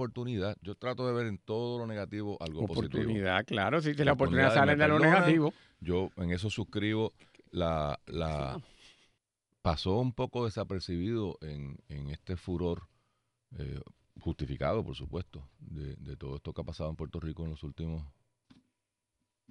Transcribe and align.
oportunidad. 0.00 0.56
Yo 0.62 0.74
trato 0.74 1.06
de 1.06 1.12
ver 1.12 1.26
en 1.26 1.38
todo 1.38 1.78
lo 1.78 1.86
negativo 1.86 2.36
algo 2.40 2.66
positivo. 2.66 3.02
Oportunidad, 3.02 3.44
claro. 3.44 3.80
Si 3.80 3.94
la 3.94 4.12
oportunidad 4.12 4.54
sale 4.54 4.76
de 4.76 4.88
lo 4.88 4.98
negativo. 4.98 5.52
Yo 5.80 6.10
en 6.16 6.30
eso 6.30 6.50
suscribo. 6.50 7.12
La, 7.52 7.98
la 8.06 8.60
pasó 9.62 9.98
un 9.98 10.12
poco 10.12 10.44
desapercibido 10.44 11.36
en, 11.40 11.78
en 11.88 12.10
este 12.10 12.36
furor 12.36 12.86
eh, 13.58 13.80
justificado, 14.20 14.84
por 14.84 14.94
supuesto, 14.94 15.48
de, 15.58 15.96
de, 15.96 16.16
todo 16.16 16.36
esto 16.36 16.52
que 16.52 16.60
ha 16.60 16.64
pasado 16.64 16.90
en 16.90 16.96
Puerto 16.96 17.18
Rico 17.18 17.42
en 17.42 17.50
los 17.50 17.64
últimos 17.64 18.06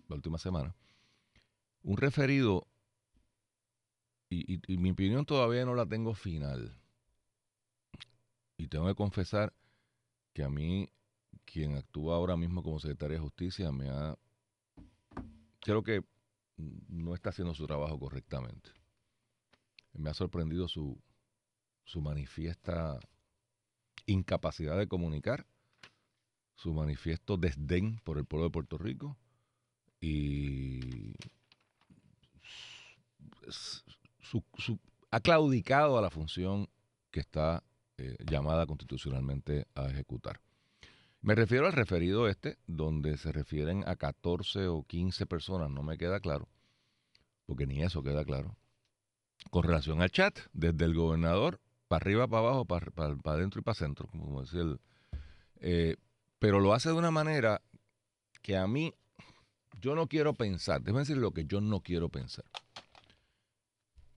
la 0.08 0.16
última 0.16 0.38
semana. 0.38 0.76
Un 1.84 1.98
referido 1.98 2.68
y, 4.30 4.62
y, 4.72 4.78
mi 4.78 4.92
opinión 4.92 5.26
todavía 5.26 5.66
no 5.66 5.74
la 5.76 5.86
tengo 5.86 6.14
final. 6.14 6.78
Y 8.58 8.68
tengo 8.68 8.88
que 8.88 8.96
confesar 8.96 9.54
que 10.40 10.46
a 10.46 10.50
mí, 10.50 10.88
quien 11.44 11.76
actúa 11.76 12.16
ahora 12.16 12.38
mismo 12.38 12.64
como 12.64 12.80
secretaria 12.80 13.18
de 13.18 13.24
Justicia, 13.24 13.74
me 13.74 13.90
ha... 13.90 14.18
Creo 15.60 15.84
que 15.84 16.02
no 16.88 17.14
está 17.14 17.32
haciendo 17.32 17.54
su 17.54 17.68
trabajo 17.68 18.00
correctamente. 18.00 18.72
Me 19.92 20.10
ha 20.10 20.14
sorprendido 20.14 20.70
su, 20.70 20.98
su 21.84 22.00
manifiesta 22.00 22.98
incapacidad 24.06 24.78
de 24.78 24.88
comunicar, 24.88 25.46
su 26.56 26.74
manifiesto 26.74 27.36
desdén 27.36 28.00
por 28.06 28.18
el 28.18 28.24
pueblo 28.24 28.46
de 28.46 28.52
Puerto 28.52 28.78
Rico 28.78 29.18
y 30.00 31.16
ha 35.12 35.20
claudicado 35.20 35.98
a 35.98 36.02
la 36.02 36.10
función 36.10 36.70
que 37.12 37.20
está 37.20 37.62
eh, 38.00 38.16
llamada 38.26 38.66
constitucionalmente 38.66 39.68
a 39.76 39.88
ejecutar. 39.88 40.40
Me 41.22 41.36
refiero 41.36 41.68
al 41.68 41.74
referido 41.74 42.30
este, 42.30 42.58
donde 42.66 43.18
se 43.18 43.32
refieren 43.32 43.84
a 43.88 43.98
14 43.98 44.68
o 44.68 44.84
15 44.84 45.26
personas, 45.26 45.70
no 45.70 45.84
me 45.84 45.98
queda 45.98 46.20
claro, 46.20 46.48
porque 47.46 47.68
ni 47.68 47.84
eso 47.84 48.02
queda 48.02 48.24
claro, 48.24 48.56
con 49.52 49.64
relación 49.64 50.02
al 50.02 50.12
chat, 50.12 50.40
desde 50.54 50.86
el 50.86 50.94
gobernador 50.94 51.60
para 51.90 52.04
arriba, 52.04 52.28
para 52.28 52.48
abajo, 52.48 52.66
para, 52.66 52.88
adentro 53.26 53.60
y 53.60 53.64
para 53.64 53.76
centro, 53.76 54.08
como 54.08 54.42
decía 54.42 54.62
el... 54.62 54.80
Eh, 55.60 55.98
pero 56.40 56.62
lo 56.62 56.74
hace 56.74 56.90
de 56.90 56.96
una 56.96 57.12
manera 57.12 57.62
que 58.42 58.56
a 58.56 58.66
mí, 58.66 58.94
yo 59.82 59.94
no 59.94 60.08
quiero 60.08 60.34
pensar, 60.34 60.82
déjame 60.82 61.00
decir 61.00 61.18
lo 61.18 61.32
que 61.32 61.46
yo 61.46 61.60
no 61.60 61.82
quiero 61.82 62.08
pensar 62.08 62.46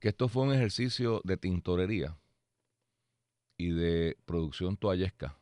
que 0.03 0.09
esto 0.09 0.27
fue 0.27 0.43
un 0.43 0.53
ejercicio 0.53 1.21
de 1.23 1.37
tintorería 1.37 2.19
y 3.63 3.71
de 3.71 4.17
producción 4.25 4.77
toallesca 4.77 5.39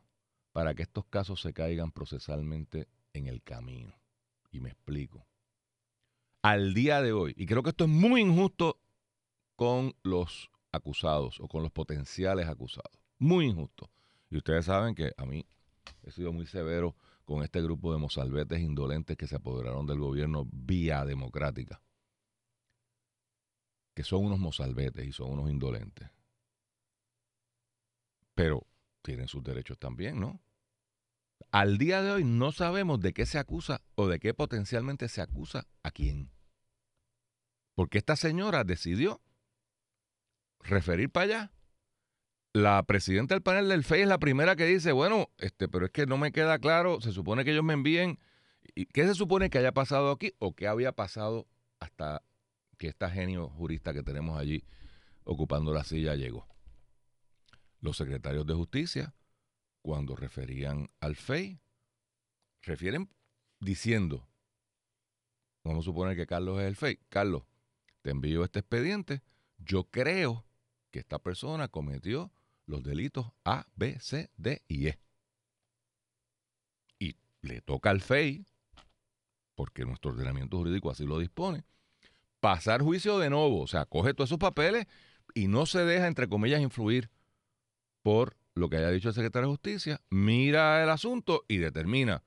para 0.53 0.75
que 0.75 0.83
estos 0.83 1.07
casos 1.07 1.41
se 1.41 1.55
caigan 1.55 1.91
procesalmente 1.91 2.89
en 3.15 3.27
el 3.27 3.43
camino. 3.43 3.95
Y 4.53 4.61
me 4.61 4.71
explico. 4.71 5.27
Al 6.43 6.75
día 6.75 7.01
de 7.01 7.13
hoy, 7.13 7.35
y 7.37 7.47
creo 7.47 7.63
que 7.63 7.71
esto 7.71 7.85
es 7.85 7.91
muy 7.91 8.21
injusto 8.21 8.79
con 9.57 9.95
los 10.03 10.51
acusados 10.73 11.41
o 11.41 11.48
con 11.48 11.63
los 11.63 11.73
potenciales 11.73 12.48
acusados. 12.48 12.98
Muy 13.19 13.47
injusto. 13.47 13.91
Y 14.29 14.37
ustedes 14.37 14.67
saben 14.67 14.95
que 14.95 15.13
a 15.17 15.25
mí 15.25 15.47
he 16.03 16.11
sido 16.11 16.33
muy 16.33 16.47
severo 16.47 16.97
con 17.25 17.43
este 17.43 17.63
grupo 17.63 17.93
de 17.93 17.98
mozalbetes 17.98 18.61
indolentes 18.61 19.17
que 19.17 19.27
se 19.27 19.37
apoderaron 19.37 19.87
del 19.87 19.98
gobierno 19.98 20.47
vía 20.51 21.05
democrática 21.05 21.81
que 23.95 24.05
son 24.05 24.25
unos 24.25 24.39
mozalbetes 24.39 25.07
y 25.07 25.13
son 25.13 25.31
unos 25.33 25.51
indolentes. 25.51 26.09
Pero 28.41 28.66
tienen 29.02 29.28
sus 29.28 29.44
derechos 29.44 29.78
también, 29.78 30.19
¿no? 30.19 30.41
Al 31.50 31.77
día 31.77 32.00
de 32.00 32.10
hoy 32.10 32.24
no 32.24 32.52
sabemos 32.52 32.98
de 32.98 33.12
qué 33.12 33.27
se 33.27 33.38
acusa 33.38 33.83
o 33.96 34.08
de 34.08 34.19
qué 34.19 34.33
potencialmente 34.33 35.10
se 35.10 35.20
acusa 35.20 35.66
a 35.83 35.91
quién. 35.91 36.30
Porque 37.74 37.98
esta 37.98 38.16
señora 38.16 38.64
decidió 38.64 39.20
referir 40.61 41.11
para 41.11 41.24
allá. 41.24 41.52
La 42.55 42.83
presidenta 42.84 43.34
del 43.34 43.42
panel 43.42 43.68
del 43.68 43.84
FEI 43.84 44.02
es 44.02 44.08
la 44.08 44.17
primera 44.17 44.56
que 44.56 44.64
dice, 44.64 44.92
bueno, 44.92 45.29
este, 45.36 45.68
pero 45.68 45.84
es 45.84 45.92
que 45.92 46.06
no 46.06 46.17
me 46.17 46.33
queda 46.33 46.58
claro, 46.58 47.02
se 47.02 47.12
supone 47.12 47.45
que 47.45 47.50
ellos 47.50 47.62
me 47.62 47.74
envíen, 47.74 48.18
¿qué 48.95 49.06
se 49.06 49.14
supone 49.14 49.50
que 49.50 49.58
haya 49.58 49.73
pasado 49.73 50.11
aquí 50.12 50.33
o 50.39 50.55
qué 50.55 50.67
había 50.67 50.92
pasado 50.92 51.46
hasta 51.79 52.23
que 52.79 52.89
esta 52.89 53.11
genio 53.11 53.50
jurista 53.50 53.92
que 53.92 54.02
tenemos 54.02 54.39
allí 54.39 54.64
ocupando 55.24 55.74
la 55.74 55.84
silla 55.84 56.14
llegó. 56.14 56.48
Los 57.80 57.96
secretarios 57.96 58.46
de 58.46 58.55
justicia, 58.55 59.14
cuando 59.83 60.14
referían 60.17 60.91
al 61.01 61.17
FEI, 61.17 61.61
refieren 62.63 63.08
diciendo, 63.58 64.29
vamos 65.64 65.85
a 65.85 65.86
suponer 65.86 66.17
que 66.17 66.27
Carlos 66.27 66.61
es 66.61 66.67
el 66.67 66.77
FEI, 66.77 66.98
Carlos, 67.08 67.45
te 68.02 68.11
envío 68.11 68.45
este 68.45 68.61
expediente, 68.61 69.23
yo 69.58 69.85
creo 69.85 70.46
que 70.91 70.98
esta 70.98 71.18
persona 71.18 71.68
cometió 71.68 72.33
los 72.67 72.83
delitos 72.83 73.33
A, 73.45 73.67
B, 73.74 73.98
C, 74.01 74.30
D 74.36 74.62
y 74.68 74.89
E. 74.89 75.01
Y 76.98 77.17
le 77.42 77.61
toca 77.62 77.91
al 77.91 78.01
FEI, 78.01 78.47
porque 79.55 79.85
nuestro 79.85 80.12
ordenamiento 80.12 80.58
jurídico 80.58 80.91
así 80.91 81.05
lo 81.05 81.18
dispone, 81.18 81.64
pasar 82.41 82.83
juicio 82.83 83.18
de 83.18 83.30
nuevo. 83.30 83.61
O 83.61 83.67
sea, 83.67 83.86
coge 83.86 84.14
todos 84.14 84.29
esos 84.29 84.39
papeles 84.39 84.86
y 85.35 85.48
no 85.48 85.67
se 85.67 85.85
deja, 85.85 86.07
entre 86.07 86.29
comillas, 86.29 86.61
influir 86.61 87.11
por 88.02 88.36
lo 88.55 88.68
que 88.68 88.77
haya 88.77 88.90
dicho 88.90 89.08
el 89.08 89.14
secretario 89.14 89.48
de 89.48 89.55
Justicia, 89.55 90.00
mira 90.11 90.83
el 90.83 90.90
asunto 90.90 91.44
y 91.48 91.58
determina 91.58 92.22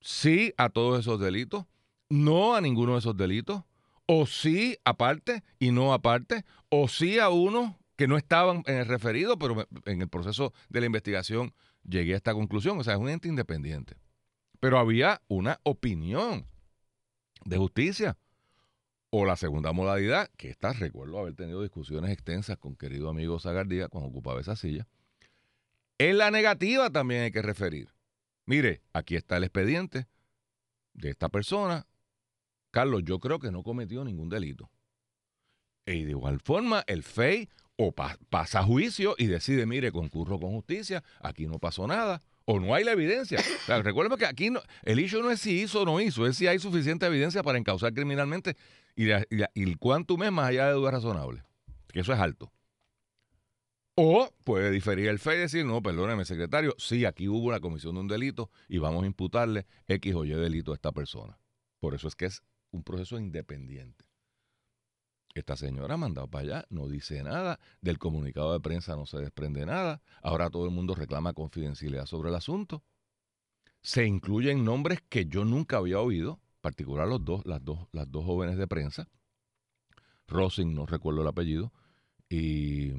sí 0.00 0.52
a 0.56 0.68
todos 0.68 1.00
esos 1.00 1.20
delitos, 1.20 1.66
no 2.08 2.54
a 2.54 2.60
ninguno 2.60 2.92
de 2.92 2.98
esos 2.98 3.16
delitos, 3.16 3.62
o 4.06 4.26
sí 4.26 4.76
aparte 4.84 5.44
y 5.58 5.70
no 5.70 5.92
aparte, 5.92 6.44
o 6.68 6.88
sí 6.88 7.18
a 7.18 7.30
unos 7.30 7.74
que 7.96 8.08
no 8.08 8.16
estaban 8.16 8.62
en 8.66 8.78
el 8.78 8.86
referido, 8.86 9.38
pero 9.38 9.68
en 9.84 10.02
el 10.02 10.08
proceso 10.08 10.52
de 10.68 10.80
la 10.80 10.86
investigación 10.86 11.54
llegué 11.84 12.14
a 12.14 12.16
esta 12.16 12.34
conclusión. 12.34 12.78
O 12.78 12.84
sea, 12.84 12.94
es 12.94 13.00
un 13.00 13.08
ente 13.08 13.28
independiente. 13.28 13.96
Pero 14.60 14.78
había 14.78 15.22
una 15.28 15.60
opinión 15.62 16.46
de 17.44 17.56
justicia 17.58 18.16
o 19.10 19.26
la 19.26 19.36
segunda 19.36 19.72
modalidad, 19.72 20.30
que 20.36 20.48
esta 20.48 20.72
recuerdo 20.72 21.18
haber 21.18 21.34
tenido 21.34 21.60
discusiones 21.62 22.10
extensas 22.10 22.56
con 22.56 22.76
querido 22.76 23.10
amigo 23.10 23.38
Zagardía 23.38 23.88
cuando 23.88 24.08
ocupaba 24.08 24.40
esa 24.40 24.56
silla. 24.56 24.88
En 26.02 26.18
la 26.18 26.32
negativa 26.32 26.90
también 26.90 27.22
hay 27.22 27.30
que 27.30 27.42
referir. 27.42 27.94
Mire, 28.44 28.82
aquí 28.92 29.14
está 29.14 29.36
el 29.36 29.44
expediente 29.44 30.08
de 30.94 31.10
esta 31.10 31.28
persona. 31.28 31.86
Carlos, 32.72 33.02
yo 33.04 33.20
creo 33.20 33.38
que 33.38 33.52
no 33.52 33.62
cometió 33.62 34.02
ningún 34.02 34.28
delito. 34.28 34.68
Y 35.86 36.02
de 36.02 36.10
igual 36.10 36.40
forma, 36.40 36.82
el 36.88 37.04
FEI 37.04 37.48
o 37.76 37.92
pasa 37.92 38.58
a 38.58 38.64
juicio 38.64 39.14
y 39.16 39.26
decide, 39.26 39.64
mire, 39.64 39.92
concurro 39.92 40.40
con 40.40 40.50
justicia, 40.50 41.04
aquí 41.20 41.46
no 41.46 41.60
pasó 41.60 41.86
nada 41.86 42.20
o 42.46 42.58
no 42.58 42.74
hay 42.74 42.82
la 42.82 42.90
evidencia. 42.90 43.38
recuerden 43.84 44.18
que 44.18 44.26
aquí 44.26 44.50
no, 44.50 44.60
el 44.82 44.98
hecho 44.98 45.22
no 45.22 45.30
es 45.30 45.38
si 45.38 45.62
hizo 45.62 45.82
o 45.82 45.84
no 45.84 46.00
hizo, 46.00 46.26
es 46.26 46.36
si 46.36 46.48
hay 46.48 46.58
suficiente 46.58 47.06
evidencia 47.06 47.44
para 47.44 47.58
encauzar 47.58 47.94
criminalmente 47.94 48.56
y, 48.96 49.08
el 49.08 49.78
cuánto 49.78 50.20
es 50.20 50.32
más 50.32 50.48
allá 50.48 50.66
de 50.66 50.72
dudas 50.72 50.94
razonables, 50.94 51.44
que 51.92 52.00
eso 52.00 52.12
es 52.12 52.18
alto. 52.18 52.52
O 53.94 54.30
puede 54.44 54.70
diferir 54.70 55.08
el 55.08 55.18
FEI 55.18 55.36
y 55.36 55.40
decir, 55.40 55.66
no, 55.66 55.82
perdóneme, 55.82 56.24
secretario, 56.24 56.74
sí, 56.78 57.04
aquí 57.04 57.28
hubo 57.28 57.48
una 57.48 57.60
comisión 57.60 57.94
de 57.94 58.00
un 58.00 58.08
delito 58.08 58.50
y 58.68 58.78
vamos 58.78 59.02
a 59.02 59.06
imputarle 59.06 59.66
X 59.86 60.14
o 60.14 60.24
Y 60.24 60.30
delito 60.30 60.72
a 60.72 60.74
esta 60.74 60.92
persona. 60.92 61.38
Por 61.78 61.94
eso 61.94 62.08
es 62.08 62.16
que 62.16 62.26
es 62.26 62.42
un 62.70 62.82
proceso 62.84 63.18
independiente. 63.18 64.06
Esta 65.34 65.56
señora 65.56 65.94
ha 65.94 65.98
mandado 65.98 66.28
para 66.28 66.44
allá, 66.44 66.66
no 66.70 66.88
dice 66.88 67.22
nada, 67.22 67.58
del 67.80 67.98
comunicado 67.98 68.52
de 68.52 68.60
prensa 68.60 68.96
no 68.96 69.06
se 69.06 69.18
desprende 69.18 69.64
nada, 69.64 70.02
ahora 70.22 70.50
todo 70.50 70.64
el 70.64 70.70
mundo 70.70 70.94
reclama 70.94 71.32
confidencialidad 71.32 72.06
sobre 72.06 72.30
el 72.30 72.34
asunto. 72.34 72.82
Se 73.82 74.06
incluyen 74.06 74.64
nombres 74.64 75.00
que 75.08 75.26
yo 75.26 75.44
nunca 75.44 75.78
había 75.78 76.00
oído, 76.00 76.40
en 76.56 76.60
particular 76.60 77.08
los 77.08 77.24
dos, 77.24 77.44
las, 77.46 77.64
dos, 77.64 77.88
las 77.92 78.10
dos 78.10 78.24
jóvenes 78.24 78.56
de 78.56 78.66
prensa, 78.66 79.08
Rosing, 80.28 80.74
no 80.74 80.86
recuerdo 80.86 81.22
el 81.22 81.28
apellido, 81.28 81.72
y 82.28 82.92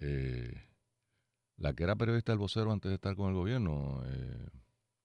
eh, 0.00 0.62
la 1.56 1.74
que 1.74 1.84
era 1.84 1.96
periodista 1.96 2.32
del 2.32 2.38
vocero 2.38 2.72
antes 2.72 2.90
de 2.90 2.96
estar 2.96 3.16
con 3.16 3.28
el 3.28 3.34
gobierno, 3.34 4.02
eh, 4.06 4.48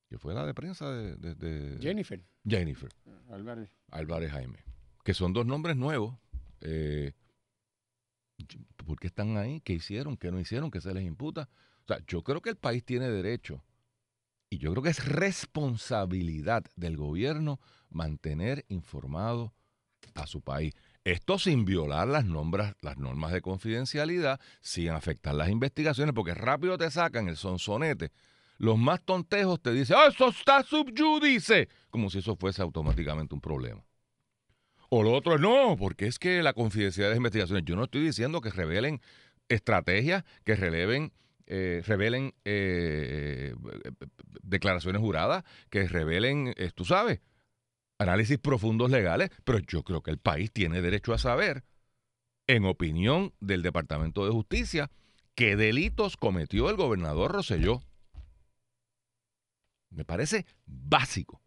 que 0.09 0.17
fue 0.17 0.33
la 0.33 0.45
de 0.45 0.53
prensa 0.53 0.89
de, 0.91 1.77
Jennifer. 1.81 2.23
Jennifer. 2.45 2.91
Álvarez. 3.29 3.69
Álvarez 3.89 4.31
Jaime 4.31 4.71
que 5.03 5.13
son 5.13 5.33
dos 5.33 5.45
nombres 5.45 5.75
nuevos. 5.75 6.15
Eh, 6.61 7.13
¿Por 8.85 8.99
qué 8.99 9.07
están 9.07 9.37
ahí? 9.37 9.61
¿Qué 9.61 9.73
hicieron? 9.73 10.17
¿Qué 10.17 10.31
no 10.31 10.39
hicieron? 10.39 10.71
¿Qué 10.71 10.81
se 10.81 10.93
les 10.93 11.05
imputa? 11.05 11.49
O 11.83 11.87
sea, 11.87 11.99
yo 12.07 12.23
creo 12.23 12.41
que 12.41 12.49
el 12.49 12.57
país 12.57 12.83
tiene 12.83 13.09
derecho 13.09 13.63
y 14.49 14.57
yo 14.57 14.71
creo 14.71 14.83
que 14.83 14.89
es 14.89 15.05
responsabilidad 15.05 16.65
del 16.75 16.97
gobierno 16.97 17.59
mantener 17.89 18.65
informado 18.67 19.53
a 20.15 20.27
su 20.27 20.41
país. 20.41 20.73
Esto 21.03 21.39
sin 21.39 21.65
violar 21.65 22.07
las, 22.07 22.25
nombras, 22.25 22.75
las 22.81 22.97
normas 22.97 23.31
de 23.31 23.41
confidencialidad, 23.41 24.39
sin 24.61 24.89
afectar 24.89 25.33
las 25.33 25.49
investigaciones, 25.49 26.13
porque 26.13 26.33
rápido 26.33 26.77
te 26.77 26.91
sacan 26.91 27.27
el 27.27 27.37
sonsonete 27.37 28.11
los 28.61 28.77
más 28.77 29.01
tontejos 29.03 29.59
te 29.59 29.71
dicen, 29.71 29.97
¡ah, 29.99 30.05
eso 30.07 30.27
está 30.27 30.61
subyudice! 30.61 31.67
Como 31.89 32.11
si 32.11 32.19
eso 32.19 32.35
fuese 32.35 32.61
automáticamente 32.61 33.33
un 33.33 33.41
problema. 33.41 33.83
O 34.89 35.01
lo 35.01 35.13
otro 35.13 35.33
es, 35.33 35.41
no, 35.41 35.75
porque 35.79 36.05
es 36.05 36.19
que 36.19 36.43
la 36.43 36.53
confidencialidad 36.53 37.07
de 37.07 37.13
las 37.13 37.17
investigaciones, 37.17 37.65
yo 37.65 37.75
no 37.75 37.85
estoy 37.85 38.01
diciendo 38.01 38.39
que 38.39 38.51
revelen 38.51 39.01
estrategias, 39.49 40.23
que 40.43 40.55
releven, 40.55 41.11
eh, 41.47 41.81
revelen 41.87 42.35
eh, 42.45 43.55
declaraciones 44.43 45.01
juradas, 45.01 45.43
que 45.71 45.87
revelen, 45.87 46.53
eh, 46.55 46.69
tú 46.75 46.85
sabes, 46.85 47.19
análisis 48.01 48.37
profundos 48.39 48.89
legales, 48.89 49.29
pero 49.43 49.59
yo 49.59 49.83
creo 49.83 50.01
que 50.01 50.11
el 50.11 50.17
país 50.17 50.51
tiene 50.51 50.81
derecho 50.81 51.13
a 51.13 51.17
saber, 51.17 51.63
en 52.47 52.65
opinión 52.65 53.33
del 53.39 53.61
Departamento 53.61 54.25
de 54.25 54.31
Justicia, 54.31 54.89
qué 55.35 55.55
delitos 55.55 56.17
cometió 56.17 56.69
el 56.69 56.75
gobernador 56.75 57.31
Roselló. 57.31 57.81
Me 59.89 60.03
parece 60.05 60.45
básico. 60.65 61.41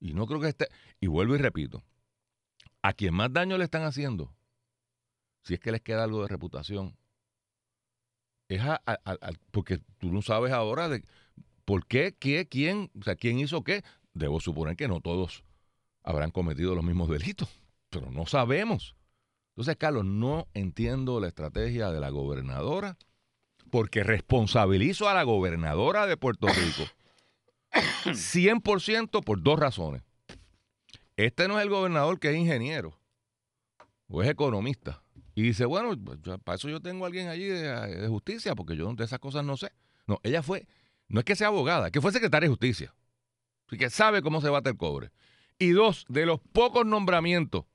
Y 0.00 0.12
no 0.12 0.26
creo 0.26 0.40
que 0.40 0.48
esté. 0.48 0.68
Y 1.00 1.06
vuelvo 1.06 1.34
y 1.34 1.38
repito: 1.38 1.82
a 2.82 2.92
quien 2.92 3.14
más 3.14 3.32
daño 3.32 3.58
le 3.58 3.64
están 3.64 3.82
haciendo, 3.82 4.34
si 5.44 5.54
es 5.54 5.60
que 5.60 5.72
les 5.72 5.82
queda 5.82 6.04
algo 6.04 6.22
de 6.22 6.28
reputación, 6.28 6.96
es 8.48 8.60
a, 8.62 8.82
porque 9.50 9.78
tú 9.98 10.12
no 10.12 10.22
sabes 10.22 10.52
ahora 10.52 10.88
de 10.88 11.04
por 11.64 11.86
qué, 11.86 12.16
qué, 12.18 12.48
quién, 12.48 12.90
o 12.98 13.02
sea, 13.04 13.14
quién 13.14 13.38
hizo 13.38 13.62
qué. 13.62 13.82
Debo 14.12 14.40
suponer 14.40 14.76
que 14.76 14.88
no 14.88 15.00
todos 15.00 15.44
habrán 16.02 16.30
cometido 16.30 16.74
los 16.74 16.84
mismos 16.84 17.08
delitos, 17.08 17.48
pero 17.90 18.10
no 18.10 18.26
sabemos. 18.26 18.96
Entonces, 19.50 19.76
Carlos, 19.76 20.04
no 20.04 20.48
entiendo 20.54 21.20
la 21.20 21.28
estrategia 21.28 21.90
de 21.90 22.00
la 22.00 22.10
gobernadora 22.10 22.96
porque 23.70 24.02
responsabilizo 24.02 25.08
a 25.08 25.14
la 25.14 25.22
gobernadora 25.22 26.06
de 26.06 26.16
Puerto 26.16 26.48
Rico 26.48 26.90
100% 28.04 29.22
por 29.24 29.42
dos 29.42 29.58
razones. 29.58 30.02
Este 31.16 31.48
no 31.48 31.58
es 31.58 31.64
el 31.64 31.70
gobernador 31.70 32.18
que 32.18 32.30
es 32.30 32.36
ingeniero 32.36 32.98
o 34.08 34.22
es 34.22 34.28
economista. 34.28 35.02
Y 35.34 35.42
dice, 35.42 35.64
bueno, 35.64 35.96
pues, 36.02 36.18
para 36.44 36.56
eso 36.56 36.68
yo 36.68 36.80
tengo 36.80 37.04
a 37.04 37.08
alguien 37.08 37.28
allí 37.28 37.44
de, 37.44 38.08
justicia, 38.08 38.54
porque 38.54 38.76
yo 38.76 38.92
de 38.94 39.04
esas 39.04 39.18
cosas 39.18 39.44
no 39.44 39.56
sé. 39.56 39.72
No, 40.06 40.18
ella 40.22 40.42
fue, 40.42 40.66
no 41.08 41.20
es 41.20 41.24
que 41.24 41.36
sea 41.36 41.48
abogada, 41.48 41.86
es 41.86 41.92
que 41.92 42.00
fue 42.00 42.12
secretaria 42.12 42.48
de 42.48 42.50
justicia. 42.50 42.94
Así 43.66 43.78
que 43.78 43.90
sabe 43.90 44.22
cómo 44.22 44.40
se 44.40 44.48
bate 44.48 44.70
el 44.70 44.76
cobre. 44.76 45.10
Y 45.60 45.72
dos, 45.72 46.06
de 46.08 46.24
los 46.24 46.40
pocos 46.40 46.86
nombramientos 46.86 47.66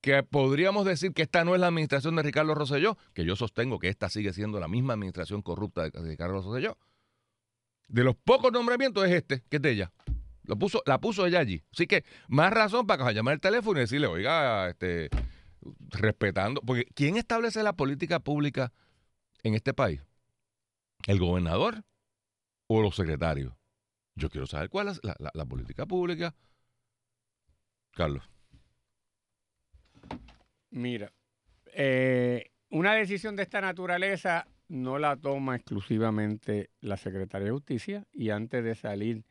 que 0.00 0.22
podríamos 0.22 0.84
decir 0.84 1.14
que 1.14 1.22
esta 1.22 1.44
no 1.44 1.54
es 1.54 1.60
la 1.60 1.68
administración 1.68 2.16
de 2.16 2.22
Ricardo 2.24 2.54
Rosselló, 2.54 2.98
que 3.14 3.24
yo 3.24 3.36
sostengo 3.36 3.78
que 3.78 3.88
esta 3.88 4.10
sigue 4.10 4.32
siendo 4.32 4.58
la 4.60 4.68
misma 4.68 4.94
administración 4.94 5.40
corrupta 5.40 5.88
de 5.88 6.02
Ricardo 6.02 6.42
Rosselló. 6.42 6.76
De 7.88 8.02
los 8.02 8.16
pocos 8.16 8.52
nombramientos 8.52 9.06
es 9.06 9.12
este, 9.12 9.44
que 9.48 9.56
es 9.56 9.62
de 9.62 9.70
ella. 9.70 9.92
Lo 10.42 10.58
puso, 10.58 10.82
la 10.84 11.00
puso 11.00 11.24
ella 11.26 11.38
allí. 11.38 11.62
Así 11.72 11.86
que 11.86 12.04
más 12.28 12.52
razón 12.52 12.88
para 12.88 13.12
llamar 13.12 13.34
el 13.34 13.40
teléfono 13.40 13.78
y 13.78 13.82
decirle, 13.82 14.08
oiga, 14.08 14.68
este, 14.68 15.10
respetando. 15.90 16.60
Porque 16.60 16.86
¿quién 16.94 17.16
establece 17.16 17.62
la 17.62 17.74
política 17.74 18.18
pública 18.18 18.72
en 19.44 19.54
este 19.54 19.72
país? 19.72 20.02
¿El 21.06 21.20
gobernador 21.20 21.84
o 22.66 22.82
los 22.82 22.96
secretarios? 22.96 23.54
Yo 24.16 24.30
quiero 24.30 24.46
saber 24.46 24.68
cuál 24.68 24.88
es 24.88 25.00
la 25.02 25.44
política 25.44 25.86
pública. 25.86 26.34
Carlos. 27.92 28.28
Mira, 30.70 31.12
eh, 31.72 32.50
una 32.70 32.94
decisión 32.94 33.36
de 33.36 33.44
esta 33.44 33.60
naturaleza 33.60 34.46
no 34.68 34.98
la 34.98 35.16
toma 35.16 35.56
exclusivamente 35.56 36.70
la 36.80 36.96
Secretaría 36.96 37.46
de 37.46 37.52
Justicia 37.52 38.04
y 38.12 38.30
antes 38.30 38.64
de 38.64 38.74
salir 38.74 39.24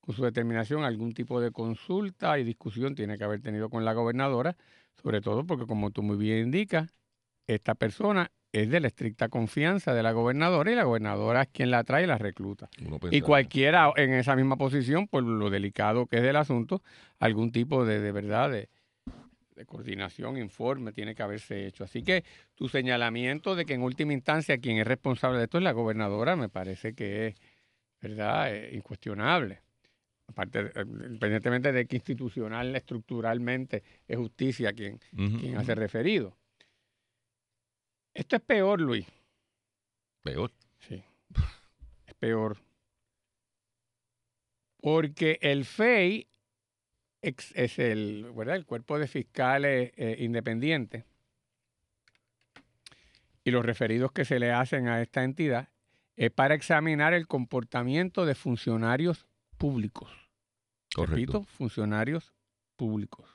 con 0.00 0.14
su 0.14 0.24
determinación, 0.24 0.84
algún 0.84 1.12
tipo 1.12 1.40
de 1.40 1.52
consulta 1.52 2.38
y 2.38 2.44
discusión 2.44 2.94
tiene 2.94 3.18
que 3.18 3.24
haber 3.24 3.42
tenido 3.42 3.68
con 3.68 3.84
la 3.84 3.92
gobernadora, 3.92 4.56
sobre 5.00 5.20
todo 5.20 5.46
porque 5.46 5.66
como 5.66 5.90
tú 5.90 6.02
muy 6.02 6.16
bien 6.16 6.46
indicas, 6.46 6.94
esta 7.46 7.74
persona 7.74 8.32
es 8.52 8.70
de 8.70 8.80
la 8.80 8.86
estricta 8.86 9.28
confianza 9.28 9.92
de 9.94 10.02
la 10.02 10.12
gobernadora 10.12 10.72
y 10.72 10.74
la 10.74 10.84
gobernadora 10.84 11.42
es 11.42 11.48
quien 11.48 11.70
la 11.70 11.84
trae 11.84 12.04
y 12.04 12.06
la 12.06 12.18
recluta. 12.18 12.68
Y 13.10 13.20
cualquiera 13.20 13.92
en 13.96 14.12
esa 14.14 14.36
misma 14.36 14.56
posición, 14.56 15.06
por 15.06 15.22
lo 15.22 15.50
delicado 15.50 16.06
que 16.06 16.16
es 16.16 16.22
del 16.22 16.36
asunto, 16.36 16.82
algún 17.18 17.52
tipo 17.52 17.84
de, 17.84 18.00
de 18.00 18.12
verdad 18.12 18.50
de, 18.50 18.68
de 19.54 19.66
coordinación, 19.66 20.38
informe, 20.38 20.92
tiene 20.92 21.14
que 21.14 21.22
haberse 21.22 21.66
hecho. 21.66 21.84
Así 21.84 22.02
que 22.02 22.24
tu 22.54 22.68
señalamiento 22.68 23.54
de 23.54 23.66
que 23.66 23.74
en 23.74 23.82
última 23.82 24.12
instancia 24.12 24.58
quien 24.58 24.78
es 24.78 24.86
responsable 24.86 25.38
de 25.38 25.44
esto 25.44 25.58
es 25.58 25.64
la 25.64 25.72
gobernadora, 25.72 26.36
me 26.36 26.48
parece 26.48 26.94
que 26.94 27.28
es, 27.28 27.34
¿verdad?, 28.00 28.54
eh, 28.54 28.70
incuestionable. 28.74 29.60
Aparte, 30.28 30.60
eh, 30.60 30.84
independientemente 30.86 31.72
de 31.72 31.86
que 31.86 31.96
institucional, 31.96 32.74
estructuralmente, 32.76 33.82
es 34.06 34.16
justicia 34.16 34.72
quien, 34.72 35.00
quien 35.14 35.56
hace 35.56 35.74
referido. 35.74 36.36
Esto 38.18 38.34
es 38.34 38.42
peor, 38.42 38.80
Luis. 38.80 39.06
Peor. 40.24 40.50
Sí. 40.80 41.00
Es 42.04 42.14
peor. 42.14 42.58
Porque 44.80 45.38
el 45.40 45.64
FEI 45.64 46.26
es 47.22 47.78
el, 47.78 48.32
¿verdad? 48.34 48.56
el 48.56 48.66
cuerpo 48.66 48.98
de 48.98 49.06
fiscales 49.06 49.92
eh, 49.96 50.16
independientes 50.18 51.04
y 53.44 53.52
los 53.52 53.64
referidos 53.64 54.10
que 54.10 54.24
se 54.24 54.40
le 54.40 54.50
hacen 54.50 54.88
a 54.88 55.00
esta 55.00 55.22
entidad 55.22 55.68
es 56.16 56.32
para 56.32 56.56
examinar 56.56 57.14
el 57.14 57.28
comportamiento 57.28 58.26
de 58.26 58.34
funcionarios 58.34 59.28
públicos. 59.58 60.10
Repito, 60.96 61.44
funcionarios 61.44 62.34
públicos. 62.74 63.30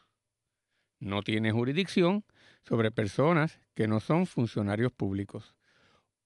No 1.00 1.22
tiene 1.22 1.54
jurisdicción 1.54 2.26
sobre 2.64 2.92
personas 2.92 3.60
que 3.74 3.88
no 3.88 4.00
son 4.00 4.26
funcionarios 4.26 4.92
públicos. 4.92 5.56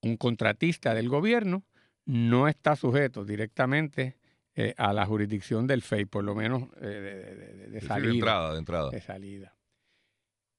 Un 0.02 0.16
contratista 0.16 0.94
del 0.94 1.08
gobierno 1.08 1.64
no 2.04 2.48
está 2.48 2.76
sujeto 2.76 3.24
directamente 3.24 4.16
eh, 4.54 4.74
a 4.76 4.92
la 4.92 5.06
jurisdicción 5.06 5.66
del 5.66 5.82
FEI, 5.82 6.06
por 6.06 6.24
lo 6.24 6.34
menos 6.34 6.64
eh, 6.80 7.68
de, 7.70 7.80
salida. 7.80 8.08
de 8.08 8.14
entrada, 8.14 8.52
de 8.52 8.58
entrada. 8.58 8.90
De 8.90 9.00
salida. 9.00 9.56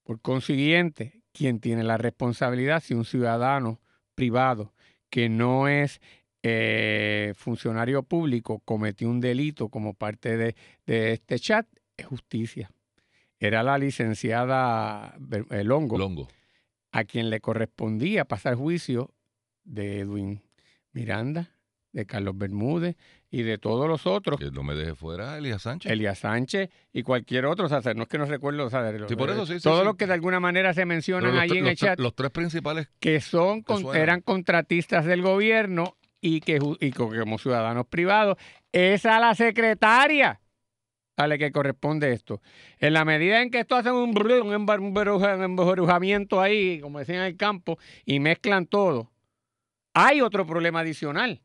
Por 0.03 0.21
consiguiente, 0.21 1.21
quien 1.33 1.59
tiene 1.59 1.83
la 1.83 1.97
responsabilidad 1.97 2.81
si 2.81 2.93
un 2.93 3.05
ciudadano 3.05 3.79
privado 4.15 4.73
que 5.09 5.29
no 5.29 5.67
es 5.67 6.01
eh, 6.43 7.33
funcionario 7.35 8.03
público 8.03 8.59
cometió 8.59 9.09
un 9.09 9.19
delito 9.19 9.69
como 9.69 9.93
parte 9.93 10.37
de, 10.37 10.55
este 10.85 11.39
chat, 11.39 11.67
es 11.97 12.05
justicia. 12.05 12.71
Era 13.39 13.63
la 13.63 13.77
licenciada 13.77 15.15
Longo, 15.63 15.97
Longo, 15.97 16.27
a 16.91 17.05
quien 17.05 17.29
le 17.29 17.39
correspondía 17.39 18.25
pasar 18.25 18.55
juicio 18.55 19.13
de 19.63 19.99
Edwin 19.99 20.41
Miranda, 20.91 21.51
de 21.91 22.05
Carlos 22.05 22.37
Bermúdez 22.37 22.97
y 23.31 23.43
de 23.43 23.57
todos 23.57 23.87
los 23.87 24.05
otros. 24.05 24.39
Que 24.39 24.51
no 24.51 24.63
me 24.63 24.75
deje 24.75 24.93
fuera 24.93 25.37
Elías 25.37 25.61
Sánchez. 25.61 25.91
Elías 25.91 26.19
Sánchez 26.19 26.69
y 26.91 27.03
cualquier 27.03 27.45
otro. 27.45 27.65
O 27.65 27.69
sea, 27.69 27.93
no 27.93 28.03
es 28.03 28.09
que 28.09 28.17
no 28.17 28.25
recuerdo. 28.25 28.65
O 28.65 28.69
sea, 28.69 28.91
sí, 29.07 29.15
por 29.15 29.29
eso, 29.29 29.45
sí, 29.45 29.59
todos 29.59 29.85
los 29.85 29.95
que 29.95 30.05
de 30.05 30.13
alguna 30.13 30.39
manera 30.39 30.73
se 30.73 30.85
mencionan 30.85 31.37
ahí 31.37 31.57
en 31.57 31.67
el 31.67 31.77
chat. 31.77 31.99
Los 31.99 32.15
tres 32.15 32.31
principales. 32.31 32.89
Que 32.99 33.21
son 33.21 33.63
eran 33.93 34.21
contratistas 34.21 35.05
del 35.05 35.21
gobierno 35.21 35.95
y 36.21 36.41
que 36.41 36.59
y 36.79 36.91
como 36.91 37.37
ciudadanos 37.37 37.87
privados. 37.87 38.37
Es 38.71 39.05
a 39.05 39.19
la 39.19 39.33
secretaria 39.33 40.41
a 41.19 41.27
la 41.27 41.37
que 41.37 41.51
corresponde 41.51 42.13
esto. 42.13 42.41
En 42.79 42.93
la 42.93 43.03
medida 43.03 43.41
en 43.41 43.51
que 43.51 43.59
esto 43.59 43.75
hacen 43.75 43.91
un, 43.93 44.17
un 44.17 44.53
embrujamiento 44.53 46.39
ahí, 46.39 46.79
como 46.79 46.99
decían 46.99 47.19
en 47.19 47.25
el 47.25 47.35
campo, 47.35 47.77
y 48.05 48.21
mezclan 48.21 48.65
todo, 48.65 49.11
hay 49.93 50.21
otro 50.21 50.45
problema 50.47 50.79
adicional 50.79 51.41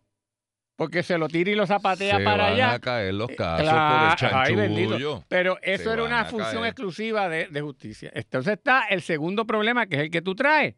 porque 0.76 1.02
se 1.02 1.18
lo 1.18 1.26
tira 1.28 1.50
y 1.50 1.54
lo 1.56 1.66
zapatea 1.66 2.22
para 2.22 2.46
allá. 2.46 2.66
Van 2.66 2.74
a 2.76 2.80
caer 2.80 3.14
los 3.14 3.30
eh, 3.30 3.36
casos 3.36 4.30
por 4.30 4.60
el 4.60 5.22
Pero 5.28 5.58
eso 5.60 5.92
era 5.92 6.04
una 6.04 6.24
función 6.24 6.64
exclusiva 6.64 7.28
de, 7.28 7.48
de, 7.48 7.60
justicia. 7.60 8.12
Entonces 8.14 8.54
está 8.54 8.86
el 8.86 9.02
segundo 9.02 9.44
problema, 9.44 9.86
que 9.86 9.96
es 9.96 10.02
el 10.02 10.10
que 10.10 10.22
tú 10.22 10.36
traes, 10.36 10.76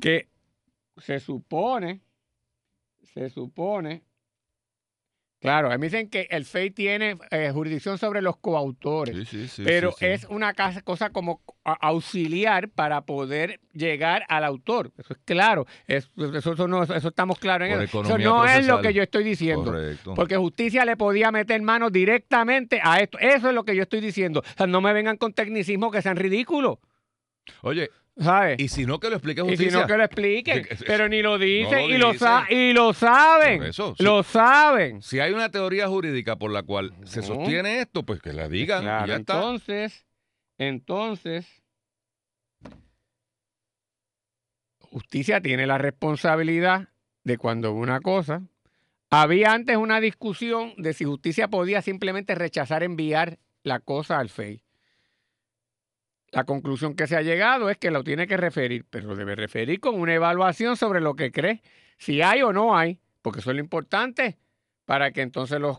que 0.00 0.28
se 0.96 1.20
supone, 1.20 2.00
se 3.14 3.30
supone 3.30 4.05
Claro, 5.40 5.68
me 5.68 5.86
dicen 5.86 6.08
que 6.08 6.26
el 6.30 6.44
FEI 6.44 6.70
tiene 6.70 7.18
eh, 7.30 7.50
jurisdicción 7.52 7.98
sobre 7.98 8.22
los 8.22 8.38
coautores, 8.38 9.28
pero 9.62 9.94
es 10.00 10.24
una 10.24 10.54
cosa 10.82 11.10
como 11.10 11.42
auxiliar 11.64 12.70
para 12.70 13.02
poder 13.02 13.60
llegar 13.72 14.24
al 14.28 14.44
autor. 14.44 14.92
Eso 14.96 15.12
es 15.12 15.20
claro, 15.24 15.66
eso, 15.86 16.10
no, 16.66 16.82
eso 16.82 17.08
estamos 17.08 17.38
claros 17.38 17.68
en 17.68 17.82
eso. 17.82 18.02
Eso 18.02 18.18
no 18.18 18.46
es 18.46 18.66
lo 18.66 18.80
que 18.80 18.94
yo 18.94 19.02
estoy 19.02 19.24
diciendo, 19.24 19.74
porque 20.14 20.36
justicia 20.36 20.84
le 20.86 20.96
podía 20.96 21.30
meter 21.30 21.60
mano 21.60 21.90
directamente 21.90 22.80
a 22.82 22.98
esto. 23.00 23.18
Eso 23.18 23.48
es 23.48 23.54
lo 23.54 23.64
que 23.64 23.76
yo 23.76 23.82
estoy 23.82 24.00
diciendo. 24.00 24.40
O 24.40 24.56
sea, 24.56 24.66
no 24.66 24.80
me 24.80 24.92
vengan 24.94 25.18
con 25.18 25.34
tecnicismos 25.34 25.92
que 25.92 26.00
sean 26.00 26.16
ridículos. 26.16 26.78
Oye, 27.60 27.90
¿Sabes? 28.18 28.58
Y 28.58 28.68
si 28.68 28.86
no, 28.86 28.98
que 28.98 29.10
lo 29.10 29.16
explique 29.16 29.42
Y 29.42 29.44
justicia. 29.44 29.70
si 29.70 29.76
no, 29.76 29.86
que 29.86 29.96
lo 29.98 30.04
expliquen. 30.04 30.66
Pero 30.86 31.06
ni 31.08 31.20
lo 31.20 31.36
dicen 31.38 31.90
lo 31.90 31.94
y, 31.96 31.98
lo 31.98 32.14
sa- 32.14 32.46
y 32.48 32.72
lo 32.72 32.94
saben. 32.94 33.62
Eso, 33.64 33.94
sí. 33.96 34.02
Lo 34.02 34.22
saben. 34.22 35.02
Si 35.02 35.20
hay 35.20 35.32
una 35.32 35.50
teoría 35.50 35.86
jurídica 35.88 36.36
por 36.36 36.50
la 36.50 36.62
cual 36.62 36.94
se 37.04 37.20
sostiene 37.22 37.80
esto, 37.80 38.04
pues 38.04 38.22
que 38.22 38.32
la 38.32 38.48
digan 38.48 38.82
Claro, 38.84 39.04
y 39.04 39.08
ya 39.10 39.16
está. 39.16 39.34
entonces, 39.34 40.06
entonces, 40.56 41.46
justicia 44.80 45.40
tiene 45.40 45.66
la 45.66 45.78
responsabilidad 45.78 46.88
de 47.24 47.38
cuando 47.38 47.72
una 47.72 48.00
cosa. 48.00 48.42
Había 49.10 49.52
antes 49.52 49.76
una 49.76 50.00
discusión 50.00 50.72
de 50.78 50.92
si 50.94 51.04
justicia 51.04 51.48
podía 51.48 51.82
simplemente 51.82 52.34
rechazar 52.34 52.82
enviar 52.82 53.38
la 53.62 53.80
cosa 53.80 54.18
al 54.18 54.28
FEI. 54.30 54.62
La 56.36 56.44
conclusión 56.44 56.94
que 56.94 57.06
se 57.06 57.16
ha 57.16 57.22
llegado 57.22 57.70
es 57.70 57.78
que 57.78 57.90
lo 57.90 58.04
tiene 58.04 58.26
que 58.26 58.36
referir, 58.36 58.84
pero 58.90 59.08
lo 59.08 59.16
debe 59.16 59.34
referir 59.36 59.80
con 59.80 59.98
una 59.98 60.12
evaluación 60.12 60.76
sobre 60.76 61.00
lo 61.00 61.14
que 61.16 61.32
cree, 61.32 61.62
si 61.96 62.20
hay 62.20 62.42
o 62.42 62.52
no 62.52 62.76
hay, 62.76 63.00
porque 63.22 63.40
eso 63.40 63.52
es 63.52 63.56
lo 63.56 63.62
importante 63.62 64.36
para 64.84 65.12
que 65.12 65.22
entonces 65.22 65.58
los, 65.58 65.78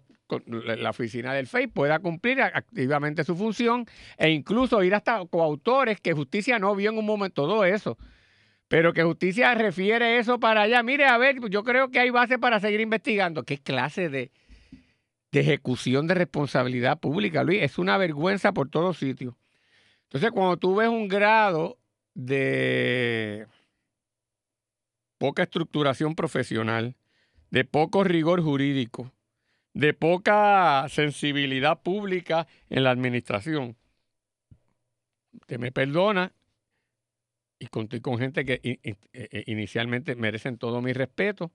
la 0.50 0.90
oficina 0.90 1.36
del 1.36 1.46
FEI 1.46 1.68
pueda 1.68 2.00
cumplir 2.00 2.42
activamente 2.42 3.24
su 3.24 3.36
función 3.36 3.86
e 4.18 4.32
incluso 4.32 4.82
ir 4.82 4.96
hasta 4.96 5.24
coautores 5.28 6.02
que 6.02 6.14
justicia 6.14 6.58
no 6.58 6.76
vio 6.76 6.90
en 6.90 6.98
un 6.98 7.06
momento 7.06 7.44
todo 7.44 7.64
eso. 7.64 7.96
Pero 8.68 8.94
que 8.94 9.04
justicia 9.04 9.54
refiere 9.54 10.18
eso 10.18 10.40
para 10.40 10.64
allá. 10.64 10.82
Mire, 10.82 11.06
a 11.06 11.20
ver, 11.20 11.40
yo 11.52 11.64
creo 11.64 11.92
que 11.92 12.00
hay 12.00 12.10
base 12.10 12.40
para 12.40 12.60
seguir 12.60 12.82
investigando. 12.82 13.44
¿Qué 13.44 13.60
clase 13.60 14.10
de, 14.10 14.32
de 15.32 15.40
ejecución 15.40 16.08
de 16.08 16.16
responsabilidad 16.16 17.00
pública, 17.00 17.44
Luis? 17.44 17.62
Es 17.62 17.78
una 17.78 18.00
vergüenza 18.00 18.54
por 18.54 18.72
todos 18.72 18.98
sitios. 18.98 19.36
Entonces, 20.08 20.32
cuando 20.32 20.58
tú 20.58 20.76
ves 20.76 20.88
un 20.88 21.08
grado 21.10 21.78
de 22.14 23.46
poca 25.18 25.44
estructuración 25.44 26.16
profesional, 26.16 26.96
de 27.52 27.66
poco 27.66 28.04
rigor 28.04 28.42
jurídico, 28.42 29.12
de 29.74 29.94
poca 29.94 30.88
sensibilidad 30.90 31.82
pública 31.82 32.48
en 32.70 32.84
la 32.84 32.92
administración, 32.92 33.76
te 35.46 35.58
me 35.58 35.72
perdona, 35.72 36.32
y 37.60 37.68
conté 37.68 38.02
con 38.02 38.18
gente 38.18 38.46
que 38.46 38.60
i- 38.64 38.80
eh, 39.14 39.44
inicialmente 39.48 40.16
merecen 40.16 40.58
todo 40.58 40.82
mi 40.82 40.94
respeto, 40.94 41.52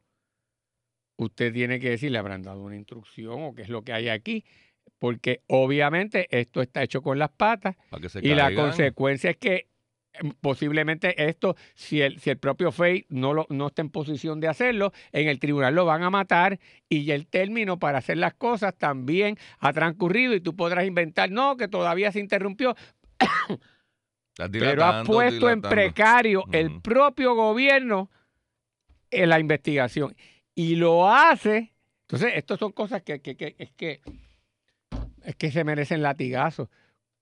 usted 1.16 1.52
tiene 1.52 1.78
que 1.80 1.90
decir, 1.90 2.10
le 2.10 2.18
habrán 2.18 2.42
dado 2.42 2.60
una 2.62 2.76
instrucción 2.76 3.42
o 3.44 3.54
qué 3.54 3.62
es 3.62 3.68
lo 3.68 3.82
que 3.82 3.92
hay 3.92 4.08
aquí, 4.08 4.44
porque 4.98 5.42
obviamente 5.48 6.26
esto 6.30 6.62
está 6.62 6.82
hecho 6.82 7.02
con 7.02 7.18
las 7.18 7.30
patas 7.30 7.76
y 8.22 8.34
la 8.34 8.48
consecuencia 8.54 9.30
es 9.30 9.36
que 9.36 9.68
em, 10.14 10.32
posiblemente 10.40 11.24
esto, 11.28 11.56
si 11.74 12.00
el, 12.02 12.20
si 12.20 12.30
el 12.30 12.38
propio 12.38 12.70
FEI 12.70 13.06
no, 13.08 13.32
lo, 13.34 13.46
no 13.48 13.68
está 13.68 13.82
en 13.82 13.90
posición 13.90 14.38
de 14.40 14.48
hacerlo, 14.48 14.92
en 15.10 15.28
el 15.28 15.38
tribunal 15.40 15.74
lo 15.74 15.84
van 15.86 16.02
a 16.02 16.10
matar 16.10 16.60
y 16.88 17.10
el 17.10 17.26
término 17.26 17.78
para 17.78 17.98
hacer 17.98 18.18
las 18.18 18.34
cosas 18.34 18.76
también 18.76 19.36
ha 19.58 19.72
transcurrido 19.72 20.34
y 20.34 20.40
tú 20.40 20.54
podrás 20.54 20.86
inventar, 20.86 21.30
no, 21.30 21.56
que 21.56 21.66
todavía 21.68 22.12
se 22.12 22.20
interrumpió, 22.20 22.76
pero 24.36 24.46
ha 24.46 24.48
dilatando, 24.48 25.12
puesto 25.12 25.50
en 25.50 25.62
precario 25.62 26.44
el 26.52 26.68
Ujú. 26.68 26.80
propio 26.82 27.34
gobierno 27.34 28.10
en 29.10 29.28
la 29.28 29.38
investigación 29.40 30.14
y 30.54 30.76
lo 30.76 31.08
hace. 31.10 31.72
Entonces, 32.02 32.32
estas 32.36 32.58
son 32.58 32.72
cosas 32.72 33.02
que, 33.02 33.20
que- 33.20 33.36
que- 33.36 33.54
es 33.58 33.72
que 33.72 34.00
es 35.24 35.36
que 35.36 35.50
se 35.50 35.64
merecen 35.64 36.02
latigazos. 36.02 36.68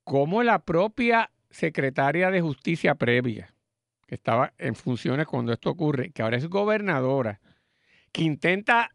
Como 0.05 0.43
la 0.43 0.61
propia 0.61 1.31
secretaria 1.51 2.31
de 2.31 2.41
Justicia 2.41 2.95
previa, 2.95 3.55
que 4.07 4.15
estaba 4.15 4.53
en 4.59 4.75
funciones 4.75 5.27
cuando 5.27 5.53
esto 5.53 5.71
ocurre, 5.71 6.11
que 6.11 6.23
ahora 6.23 6.37
es 6.37 6.49
gobernadora, 6.49 7.41
que 8.13 8.23
intenta 8.23 8.91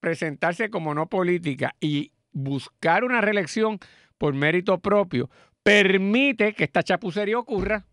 presentarse 0.00 0.70
como 0.70 0.94
no 0.94 1.08
política 1.08 1.74
y 1.80 2.12
buscar 2.32 3.04
una 3.04 3.20
reelección 3.20 3.78
por 4.18 4.34
mérito 4.34 4.78
propio, 4.78 5.30
permite 5.62 6.54
que 6.54 6.64
esta 6.64 6.82
chapucería 6.82 7.38
ocurra. 7.38 7.86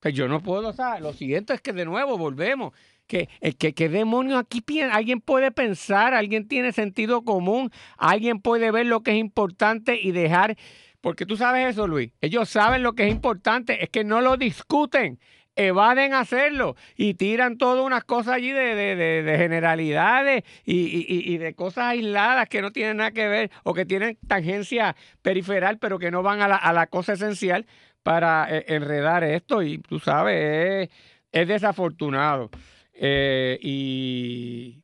Que 0.00 0.12
yo 0.12 0.28
no 0.28 0.42
puedo, 0.42 0.68
o 0.68 0.72
sea, 0.72 1.00
lo 1.00 1.12
siguiente 1.12 1.54
es 1.54 1.60
que 1.60 1.72
de 1.72 1.84
nuevo 1.84 2.18
volvemos. 2.18 2.74
Que, 3.06 3.28
eh, 3.40 3.52
que, 3.54 3.72
¿Qué 3.72 3.88
demonio 3.88 4.36
aquí 4.38 4.60
piensa? 4.60 4.96
Alguien 4.96 5.20
puede 5.20 5.52
pensar, 5.52 6.12
alguien 6.14 6.48
tiene 6.48 6.72
sentido 6.72 7.22
común, 7.24 7.70
alguien 7.96 8.40
puede 8.40 8.70
ver 8.72 8.86
lo 8.86 9.02
que 9.02 9.12
es 9.12 9.18
importante 9.18 9.98
y 10.00 10.10
dejar. 10.12 10.56
Porque 11.00 11.24
tú 11.24 11.36
sabes 11.36 11.68
eso, 11.70 11.86
Luis. 11.86 12.10
Ellos 12.20 12.48
saben 12.48 12.82
lo 12.82 12.94
que 12.94 13.04
es 13.06 13.12
importante, 13.12 13.84
es 13.84 13.90
que 13.90 14.02
no 14.02 14.20
lo 14.22 14.36
discuten, 14.36 15.20
evaden 15.54 16.14
hacerlo 16.14 16.74
y 16.96 17.14
tiran 17.14 17.58
todas 17.58 17.84
unas 17.84 18.02
cosas 18.04 18.34
allí 18.34 18.50
de, 18.50 18.74
de- 18.74 18.96
de- 18.96 19.22
de 19.22 19.38
generalidades 19.38 20.42
y, 20.64 20.74
y- 20.76 21.06
y- 21.34 21.38
de 21.38 21.54
cosas 21.54 21.84
aisladas 21.84 22.48
que 22.48 22.60
no 22.60 22.72
tienen 22.72 22.96
nada 22.98 23.12
que 23.12 23.28
ver 23.28 23.50
o 23.62 23.72
que 23.72 23.86
tienen 23.86 24.18
tangencia 24.26 24.96
periferal, 25.22 25.78
pero 25.78 25.98
que 26.00 26.10
no 26.10 26.22
van 26.24 26.40
a 26.42 26.48
la, 26.48 26.56
a 26.56 26.72
la 26.72 26.88
cosa 26.88 27.12
esencial 27.12 27.66
para 28.02 28.48
eh, 28.50 28.64
enredar 28.68 29.22
esto. 29.22 29.62
Y 29.62 29.78
tú 29.78 30.00
sabes, 30.00 30.88
es, 30.90 30.96
es 31.32 31.48
desafortunado. 31.48 32.50
Eh, 32.98 33.58
y 33.60 34.82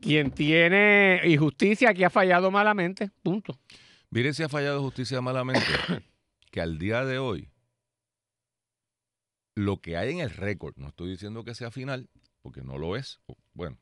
quien 0.00 0.30
tiene 0.30 1.20
injusticia 1.24 1.90
aquí 1.90 2.04
ha 2.04 2.10
fallado 2.10 2.50
malamente, 2.50 3.10
punto. 3.22 3.58
Miren 4.10 4.34
si 4.34 4.42
ha 4.42 4.48
fallado 4.48 4.82
justicia 4.82 5.20
malamente, 5.20 5.66
que 6.50 6.60
al 6.60 6.78
día 6.78 7.04
de 7.04 7.18
hoy, 7.18 7.50
lo 9.54 9.80
que 9.80 9.96
hay 9.96 10.12
en 10.12 10.20
el 10.20 10.30
récord, 10.30 10.74
no 10.76 10.88
estoy 10.88 11.10
diciendo 11.10 11.44
que 11.44 11.54
sea 11.54 11.70
final, 11.70 12.08
porque 12.40 12.62
no 12.62 12.78
lo 12.78 12.96
es, 12.96 13.20
bueno, 13.52 13.78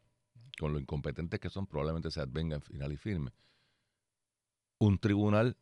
con 0.59 0.73
lo 0.73 0.79
incompetentes 0.79 1.41
que 1.41 1.51
son, 1.51 1.67
probablemente 1.67 2.11
se 2.11 2.21
advenga 2.21 2.57
en 2.57 2.63
final 2.63 2.93
y 2.93 2.97
firme. 2.97 3.33
Un 4.79 4.99
tribunal 4.99 5.57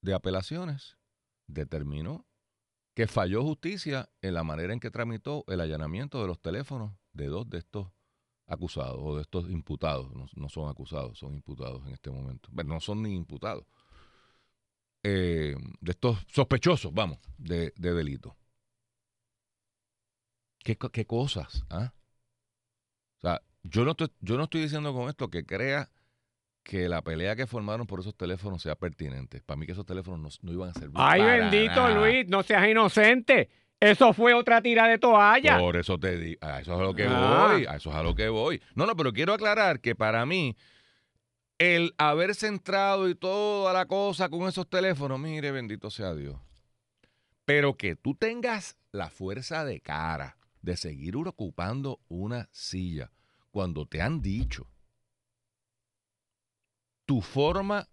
de 0.00 0.14
apelaciones 0.14 0.96
determinó 1.46 2.26
que 2.94 3.06
falló 3.06 3.42
justicia 3.42 4.10
en 4.20 4.34
la 4.34 4.44
manera 4.44 4.72
en 4.72 4.80
que 4.80 4.90
tramitó 4.90 5.44
el 5.48 5.60
allanamiento 5.60 6.20
de 6.20 6.26
los 6.26 6.40
teléfonos 6.40 6.92
de 7.12 7.26
dos 7.26 7.48
de 7.48 7.58
estos 7.58 7.88
acusados 8.46 8.98
o 9.00 9.16
de 9.16 9.22
estos 9.22 9.50
imputados. 9.50 10.12
No, 10.12 10.26
no 10.34 10.48
son 10.48 10.68
acusados, 10.68 11.18
son 11.18 11.34
imputados 11.34 11.86
en 11.86 11.94
este 11.94 12.10
momento. 12.10 12.48
Bueno, 12.52 12.74
no 12.74 12.80
son 12.80 13.02
ni 13.02 13.14
imputados. 13.14 13.64
Eh, 15.04 15.56
de 15.80 15.90
estos 15.90 16.18
sospechosos, 16.28 16.92
vamos, 16.92 17.18
de, 17.38 17.72
de 17.76 17.92
delito. 17.92 18.36
¿Qué, 20.58 20.76
qué 20.76 21.06
cosas? 21.06 21.64
ah? 21.70 21.92
O 23.18 23.20
sea, 23.20 23.42
yo 23.64 23.84
no, 23.84 23.92
estoy, 23.92 24.12
yo 24.20 24.36
no 24.36 24.44
estoy 24.44 24.62
diciendo 24.62 24.92
con 24.92 25.08
esto 25.08 25.28
que 25.28 25.44
crea 25.44 25.90
que 26.62 26.88
la 26.88 27.02
pelea 27.02 27.34
que 27.36 27.46
formaron 27.46 27.86
por 27.86 28.00
esos 28.00 28.14
teléfonos 28.16 28.62
sea 28.62 28.76
pertinente. 28.76 29.40
Para 29.44 29.56
mí 29.58 29.66
que 29.66 29.72
esos 29.72 29.84
teléfonos 29.86 30.20
no, 30.42 30.48
no 30.48 30.52
iban 30.52 30.70
a 30.70 30.74
servir 30.74 30.94
Ay, 30.96 31.20
para 31.20 31.36
bendito 31.38 31.74
nada. 31.74 31.94
Luis, 32.00 32.28
no 32.28 32.42
seas 32.42 32.68
inocente. 32.68 33.50
Eso 33.80 34.12
fue 34.12 34.32
otra 34.32 34.62
tira 34.62 34.86
de 34.86 34.98
toalla. 34.98 35.58
Por 35.58 35.76
eso 35.76 35.98
te 35.98 36.16
digo, 36.16 36.38
a 36.40 36.60
eso 36.60 36.74
es 36.74 36.78
a 36.80 36.82
lo 36.84 36.94
que 36.94 37.04
Ah. 37.08 37.48
voy, 37.50 37.66
a 37.66 37.74
eso 37.76 37.90
es 37.90 37.96
a 37.96 38.02
lo 38.04 38.14
que 38.14 38.28
voy. 38.28 38.62
No, 38.76 38.86
no, 38.86 38.94
pero 38.96 39.12
quiero 39.12 39.32
aclarar 39.34 39.80
que 39.80 39.96
para 39.96 40.24
mí 40.24 40.56
el 41.58 41.92
haber 41.98 42.34
centrado 42.36 43.08
y 43.08 43.14
toda 43.16 43.72
la 43.72 43.86
cosa 43.86 44.28
con 44.28 44.48
esos 44.48 44.68
teléfonos, 44.70 45.18
mire, 45.18 45.50
bendito 45.50 45.90
sea 45.90 46.14
Dios. 46.14 46.36
Pero 47.44 47.76
que 47.76 47.96
tú 47.96 48.14
tengas 48.14 48.76
la 48.92 49.10
fuerza 49.10 49.64
de 49.64 49.80
cara 49.80 50.36
de 50.60 50.76
seguir 50.76 51.16
ocupando 51.16 51.98
una 52.08 52.48
silla 52.52 53.10
cuando 53.50 53.84
te 53.86 54.00
han 54.00 54.22
dicho 54.22 54.68
tu 57.06 57.20
forma 57.20 57.88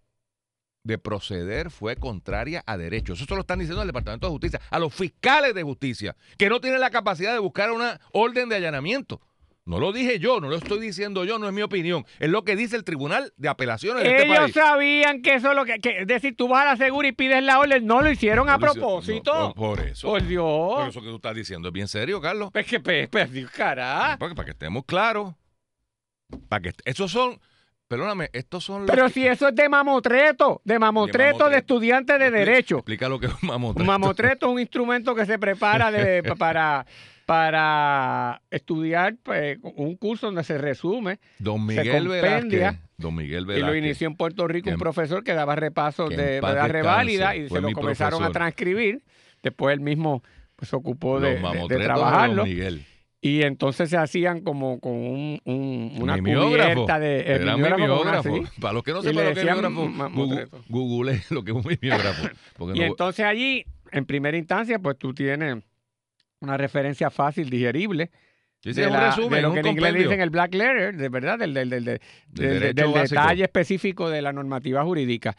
de 0.82 0.96
proceder 0.98 1.70
fue 1.70 1.96
contraria 1.96 2.62
a 2.66 2.76
derecho. 2.78 3.12
Eso 3.12 3.26
se 3.26 3.34
lo 3.34 3.40
están 3.42 3.58
diciendo 3.58 3.82
al 3.82 3.86
Departamento 3.86 4.26
de 4.26 4.30
Justicia, 4.32 4.60
a 4.70 4.78
los 4.78 4.94
fiscales 4.94 5.54
de 5.54 5.62
justicia, 5.62 6.16
que 6.38 6.48
no 6.48 6.60
tienen 6.60 6.80
la 6.80 6.90
capacidad 6.90 7.32
de 7.32 7.38
buscar 7.38 7.70
una 7.70 8.00
orden 8.12 8.48
de 8.48 8.56
allanamiento. 8.56 9.20
No 9.66 9.78
lo 9.78 9.92
dije 9.92 10.18
yo, 10.18 10.40
no 10.40 10.48
lo 10.48 10.56
estoy 10.56 10.80
diciendo 10.80 11.24
yo, 11.26 11.38
no 11.38 11.46
es 11.46 11.52
mi 11.52 11.60
opinión. 11.60 12.04
Es 12.18 12.30
lo 12.30 12.44
que 12.44 12.56
dice 12.56 12.76
el 12.76 12.82
Tribunal 12.82 13.32
de 13.36 13.48
Apelaciones 13.50 14.02
de 14.02 14.10
este 14.10 14.24
Ellos 14.24 14.38
país. 14.38 14.54
sabían 14.54 15.20
que 15.20 15.34
eso 15.34 15.50
es 15.50 15.54
lo 15.56 15.64
que, 15.66 15.78
que- 15.80 15.98
Es 16.00 16.06
decir, 16.06 16.34
tú 16.34 16.48
vas 16.48 16.62
a 16.62 16.70
la 16.70 16.76
segura 16.78 17.06
y 17.08 17.12
pides 17.12 17.42
la 17.44 17.58
orden. 17.60 17.86
No 17.86 18.00
lo 18.00 18.10
hicieron 18.10 18.48
a 18.48 18.54
lo 18.54 18.58
propósito. 18.58 19.32
no, 19.38 19.54
por, 19.54 19.76
por 19.76 19.86
eso. 19.86 20.08
Por 20.08 20.26
Dios. 20.26 20.74
Por 20.76 20.88
eso 20.88 21.00
que 21.02 21.08
tú 21.08 21.16
estás 21.16 21.34
diciendo 21.36 21.68
es 21.68 21.74
bien 21.74 21.88
serio, 21.88 22.20
Carlos. 22.22 22.50
Es 22.54 22.66
que, 22.66 22.80
pues, 22.80 23.08
pues, 23.10 23.30
Dios, 23.30 23.50
cará. 23.50 24.16
Para, 24.18 24.34
para 24.34 24.46
que 24.46 24.52
estemos 24.52 24.82
claros. 24.86 25.34
Para 26.48 26.62
que 26.62 26.72
esos 26.86 27.12
son, 27.12 27.38
perdóname, 27.90 28.30
estos 28.32 28.62
son 28.62 28.82
los 28.82 28.90
Pero 28.90 29.06
que- 29.08 29.12
si 29.12 29.26
eso 29.26 29.48
es 29.48 29.54
de 29.56 29.68
mamotreto, 29.68 30.62
de 30.64 30.78
mamotreto 30.78 31.18
de, 31.18 31.32
mamotreto. 31.32 31.58
estudiante 31.58 32.18
de 32.18 32.28
Expli- 32.28 32.30
derecho. 32.32 32.76
Explica 32.76 33.08
lo 33.08 33.18
que 33.18 33.26
es 33.26 33.32
un 33.42 33.48
mamotreto. 33.48 33.80
Un 33.82 33.86
mamotreto 33.88 34.46
es 34.46 34.52
un 34.52 34.60
instrumento 34.60 35.12
que 35.16 35.26
se 35.26 35.40
prepara 35.40 35.90
de- 35.90 36.22
para, 36.38 36.86
para 37.26 38.42
estudiar 38.50 39.16
pues, 39.22 39.58
un 39.62 39.96
curso 39.96 40.26
donde 40.26 40.44
se 40.44 40.56
resume. 40.56 41.18
Don 41.40 41.66
Miguel 41.66 42.06
Velázquez. 42.08 42.76
Don 42.96 43.14
Miguel 43.16 43.42
Y 43.42 43.46
lo 43.46 43.52
Velázquez. 43.54 43.78
inició 43.84 44.06
en 44.08 44.16
Puerto 44.16 44.46
Rico 44.46 44.66
que 44.68 44.74
un 44.74 44.78
profesor 44.80 45.24
que 45.24 45.32
daba 45.34 45.56
repasos 45.56 46.10
de 46.10 46.40
la 46.40 46.68
reválida 46.68 47.34
y 47.34 47.48
se 47.48 47.60
lo 47.60 47.72
comenzaron 47.72 48.22
a 48.22 48.30
transcribir. 48.30 49.02
Después 49.42 49.72
él 49.74 49.80
mismo 49.80 50.22
pues 50.54 50.68
se 50.68 50.76
ocupó 50.76 51.18
de, 51.18 51.36
de- 51.40 51.66
de 51.68 51.76
de 51.78 51.84
trabajarlo. 51.84 52.42
Don 52.42 52.48
Miguel. 52.48 52.84
Y 53.22 53.42
entonces 53.42 53.90
se 53.90 53.98
hacían 53.98 54.40
como 54.40 54.80
con 54.80 54.92
un, 54.92 55.40
un- 55.44 55.92
una 56.00 56.16
cubierta 56.18 56.98
de 56.98 57.18
eh, 57.20 57.24
Era 57.34 57.56
mimeógrafo. 57.56 58.34
Para 58.60 58.72
los 58.72 58.82
que 58.82 58.92
no 58.92 59.02
sepan 59.02 59.24
lo 59.26 59.34
que 59.34 59.40
es 59.40 59.46
mimeógrafo, 59.46 60.62
Google, 60.68 61.20
lo 61.30 61.44
que 61.44 61.50
es 61.50 61.56
un 61.56 61.64
mimeógrafo. 61.66 62.28
Y 62.74 62.78
no- 62.78 62.84
entonces 62.86 63.26
allí, 63.26 63.66
en 63.92 64.06
primera 64.06 64.38
instancia, 64.38 64.78
pues 64.78 64.96
tú 64.96 65.12
tienes 65.12 65.58
una 66.40 66.56
referencia 66.56 67.10
fácil, 67.10 67.50
digerible, 67.50 68.10
Sí, 68.62 68.72
sí, 68.74 68.80
de, 68.80 68.86
un 68.86 68.92
la- 68.94 69.06
resumen, 69.08 69.30
de 69.32 69.42
lo 69.42 69.48
un 69.48 69.54
que 69.54 69.60
en 69.60 69.66
inglés 69.68 69.94
dicen 69.94 70.20
el 70.22 70.30
black 70.30 70.54
letter, 70.54 70.96
de 70.96 71.08
verdad, 71.10 71.38
del, 71.38 71.52
del, 71.54 71.68
del, 71.70 71.84
del- 71.84 72.74
detalle 72.74 73.42
específico 73.44 74.08
de 74.08 74.22
la 74.22 74.32
normativa 74.32 74.82
jurídica. 74.82 75.36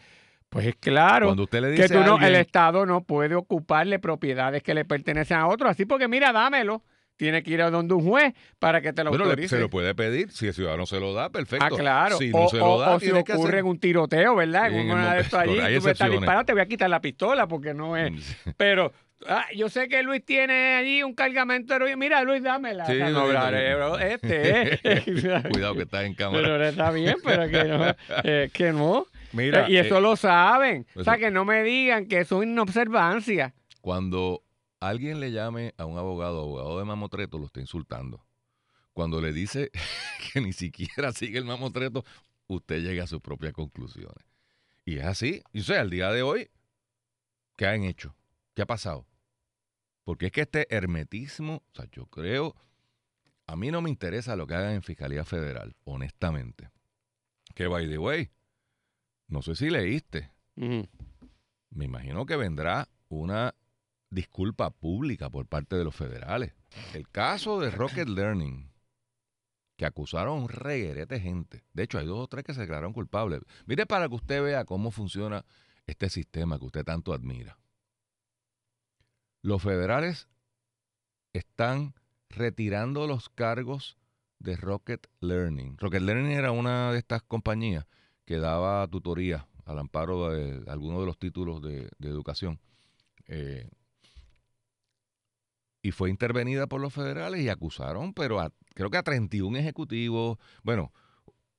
Pues 0.50 0.68
es 0.68 0.76
claro 0.76 1.28
Cuando 1.28 1.44
usted 1.44 1.62
le 1.62 1.72
dice 1.72 1.84
que 1.84 1.90
tú 1.94 2.00
no, 2.02 2.14
alguien, 2.16 2.30
el 2.36 2.36
Estado 2.42 2.86
no 2.86 3.02
puede 3.04 3.36
ocuparle 3.36 4.00
propiedades 4.00 4.62
que 4.64 4.74
le 4.74 4.86
pertenecen 4.86 5.38
a 5.38 5.48
otros, 5.48 5.72
así 5.72 5.86
porque 5.86 6.08
mira, 6.08 6.32
dámelo. 6.32 6.84
Tiene 7.22 7.44
que 7.44 7.52
ir 7.52 7.62
a 7.62 7.70
donde 7.70 7.94
un 7.94 8.04
juez 8.04 8.34
para 8.58 8.82
que 8.82 8.94
te 8.94 9.04
lo 9.04 9.12
bueno, 9.12 9.26
autorice. 9.26 9.56
se 9.58 9.62
lo 9.62 9.70
puede 9.70 9.94
pedir. 9.94 10.32
Si 10.32 10.48
el 10.48 10.56
ciudadano 10.56 10.88
se 10.88 11.00
lo 11.00 11.14
da, 11.14 11.30
perfecto. 11.30 11.64
Ah, 11.66 11.70
claro. 11.78 12.18
Si 12.18 12.30
no 12.32 12.46
o 12.46 12.50
se 12.50 12.58
lo 12.58 12.80
da, 12.80 12.94
o- 12.94 12.96
o 12.96 13.00
si 13.00 13.12
que 13.12 13.12
ocurre 13.34 13.58
hacer- 13.60 13.64
un 13.64 13.80
tiroteo, 13.80 14.36
¿verdad? 14.38 14.74
En 14.74 14.90
una 14.90 15.14
de 15.14 15.22
estos 15.22 15.40
allí, 15.40 15.60
hay 15.60 15.78
tú 15.78 15.84
me 15.86 15.92
estás 15.92 16.10
disparando, 16.10 16.46
te 16.46 16.54
voy 16.54 16.62
a 16.64 16.66
quitar 16.66 16.90
la 16.90 17.00
pistola 17.00 17.48
porque 17.48 17.76
no 17.76 17.96
es. 17.96 18.12
Pero 18.58 18.92
ah, 19.28 19.46
yo 19.56 19.70
sé 19.70 19.88
que 19.88 20.02
Luis 20.02 20.26
tiene 20.26 20.78
allí 20.78 21.04
un 21.04 21.14
cargamento 21.14 21.74
de 21.74 21.76
heroína. 21.76 21.96
Mira, 21.98 22.24
Luis, 22.24 22.42
dámela. 22.42 22.88
Sí, 22.88 22.98
no, 22.98 23.30
eh, 23.32 23.76
bro, 23.76 24.00
este 24.00 24.74
es. 24.84 25.04
Cuidado 25.52 25.76
que 25.76 25.84
estás 25.84 26.04
en 26.06 26.16
cámara. 26.16 26.42
Pero 26.42 26.66
está 26.66 26.90
bien, 26.90 27.18
pero 27.24 27.48
que 27.50 27.64
no. 27.66 27.96
eh, 28.24 28.50
que 28.52 28.72
no. 28.74 29.06
Mira, 29.34 29.70
y 29.70 29.78
eso 29.78 30.00
eh, 30.00 30.02
lo 30.02 30.16
saben. 30.16 30.88
O 30.96 31.04
sea, 31.04 31.14
eso- 31.14 31.20
que 31.20 31.30
no 31.30 31.46
me 31.46 31.62
digan 31.62 32.08
que 32.08 32.22
eso 32.22 32.42
es 32.42 32.48
inobservancia. 32.50 33.54
cuando 33.82 34.42
alguien 34.82 35.20
le 35.20 35.32
llame 35.32 35.74
a 35.78 35.86
un 35.86 35.98
abogado, 35.98 36.42
abogado 36.42 36.80
de 36.80 36.86
mamotreto, 36.86 37.38
lo 37.38 37.46
está 37.46 37.62
insultando. 37.62 38.26
Cuando 38.92 39.22
le 39.22 39.32
dice 39.32 39.72
que 40.34 40.42
ni 40.42 40.52
siquiera 40.52 41.14
sigue 41.14 41.38
el 41.38 41.46
mamotreto, 41.46 42.04
usted 42.48 42.82
llega 42.82 43.06
a 43.06 43.08
sus 43.08 43.22
propias 43.22 43.54
conclusiones. 43.54 44.26
Y 44.84 44.98
es 44.98 45.06
así. 45.06 45.42
Y 45.54 45.62
o 45.62 45.64
sea, 45.64 45.82
al 45.82 45.90
día 45.90 46.12
de 46.12 46.24
hoy, 46.24 46.50
¿qué 47.56 47.68
han 47.68 47.84
hecho? 47.84 48.16
¿Qué 48.54 48.64
ha 48.64 48.68
pasado? 48.68 49.08
Porque 50.04 50.26
es 50.26 50.32
que 50.32 50.42
este 50.42 50.76
hermetismo, 50.76 51.64
o 51.72 51.76
sea, 51.76 51.86
yo 51.92 52.08
creo, 52.08 52.56
a 53.46 53.56
mí 53.56 53.70
no 53.70 53.82
me 53.82 53.90
interesa 53.90 54.36
lo 54.36 54.48
que 54.48 54.56
hagan 54.56 54.74
en 54.74 54.82
Fiscalía 54.82 55.24
Federal, 55.24 55.76
honestamente. 55.84 56.72
Que, 57.54 57.68
by 57.68 57.88
the 57.88 58.00
way, 58.00 58.32
no 59.28 59.42
sé 59.42 59.56
si 59.56 59.70
leíste, 59.70 60.32
me 60.56 61.86
imagino 61.86 62.26
que 62.26 62.36
vendrá 62.36 62.90
una 63.10 63.54
disculpa 64.12 64.70
pública 64.70 65.30
por 65.30 65.48
parte 65.48 65.76
de 65.76 65.84
los 65.84 65.96
federales. 65.96 66.54
El 66.94 67.10
caso 67.10 67.60
de 67.60 67.72
Rocket 67.72 68.08
Learning, 68.08 68.72
que 69.78 69.86
acusaron 69.86 70.44
un 70.44 70.50
reguerete 70.50 71.20
gente. 71.20 71.64
De 71.74 71.84
hecho, 71.84 71.98
hay 71.98 72.06
dos 72.06 72.20
o 72.20 72.28
tres 72.28 72.44
que 72.44 72.54
se 72.54 72.62
declararon 72.62 72.94
culpables. 72.94 73.42
Mire 73.66 73.88
para 73.88 74.08
que 74.08 74.16
usted 74.16 74.44
vea 74.44 74.66
cómo 74.66 74.92
funciona 74.92 75.44
este 75.88 76.10
sistema 76.10 76.60
que 76.60 76.66
usted 76.66 76.84
tanto 76.84 77.14
admira. 77.14 77.58
Los 79.42 79.64
federales 79.64 80.28
están 81.34 81.96
retirando 82.30 83.08
los 83.08 83.30
cargos 83.30 83.98
de 84.40 84.56
Rocket 84.56 85.08
Learning. 85.20 85.78
Rocket 85.78 86.02
Learning 86.02 86.32
era 86.32 86.52
una 86.52 86.92
de 86.92 87.00
estas 87.00 87.24
compañías 87.24 87.88
que 88.26 88.38
daba 88.38 88.88
tutoría 88.88 89.48
al 89.66 89.80
amparo 89.80 90.30
de 90.30 90.70
algunos 90.70 91.00
de 91.00 91.06
los 91.06 91.18
títulos 91.18 91.62
de, 91.62 91.90
de 91.98 92.10
educación. 92.10 92.60
Eh, 93.28 93.70
y 95.82 95.92
fue 95.92 96.10
intervenida 96.10 96.68
por 96.68 96.80
los 96.82 96.94
federales 96.94 97.42
y 97.42 97.50
acusaron, 97.50 98.14
pero 98.14 98.40
a- 98.40 98.54
creo 98.74 98.90
que 98.90 98.98
a 98.98 99.04
31 99.04 99.58
ejecutivos, 99.58 100.38
bueno, 100.64 100.92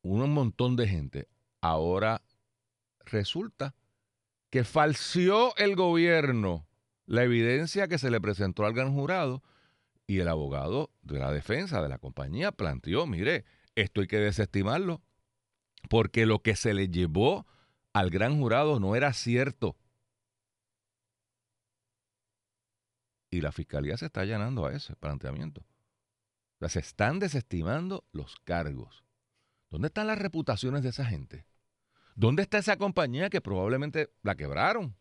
un 0.03 0.31
montón 0.33 0.77
de 0.77 0.89
gente. 0.89 1.29
Ahora 1.61 2.23
resulta 3.05 3.75
que 4.51 4.65
falseó 4.65 5.55
el 5.57 5.77
gobierno 5.77 6.67
la 7.07 7.25
evidencia 7.25 7.89
que 7.89 7.99
se 7.99 8.11
le 8.11 8.21
presentó 8.21 8.65
al 8.65 8.75
gran 8.75 8.93
jurado 8.95 9.43
y 10.07 10.19
el 10.21 10.29
abogado 10.29 10.91
de 11.03 11.19
la 11.19 11.33
defensa 11.33 11.83
de 11.83 11.89
la 11.89 11.99
compañía 11.99 12.53
planteó, 12.53 13.07
mire, 13.07 13.45
esto 13.75 14.01
hay 14.01 14.07
que 14.07 14.19
desestimarlo 14.19 15.03
porque 15.89 16.27
lo 16.27 16.43
que 16.43 16.55
se 16.55 16.75
le 16.75 16.89
llevó 16.89 17.47
al 17.93 18.11
gran 18.11 18.39
jurado 18.39 18.79
no 18.81 18.95
era 18.95 19.13
cierto. 19.13 19.77
Y 23.33 23.41
la 23.41 23.51
fiscalía 23.51 23.97
se 23.97 24.07
está 24.07 24.21
allanando 24.21 24.67
a 24.67 24.75
ese 24.75 24.95
planteamiento. 24.95 25.63
O 25.63 26.59
sea, 26.61 26.69
se 26.69 26.81
están 26.81 27.19
desestimando 27.19 28.05
los 28.13 28.37
cargos. 28.45 29.05
¿Dónde 29.71 29.87
están 29.87 30.07
las 30.07 30.19
reputaciones 30.19 30.83
de 30.83 30.91
esa 30.91 31.07
gente? 31.07 31.47
¿Dónde 32.15 32.43
está 32.43 32.59
esa 32.59 32.77
compañía 32.77 33.31
que 33.31 33.41
probablemente 33.41 34.11
la 34.23 34.35
quebraron? 34.35 34.95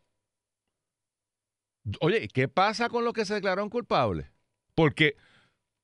Oye, 2.00 2.30
¿qué 2.30 2.48
pasa 2.48 2.88
con 2.88 3.04
los 3.04 3.14
que 3.14 3.26
se 3.26 3.34
declararon 3.34 3.70
culpables? 3.70 4.32
Porque 4.76 5.18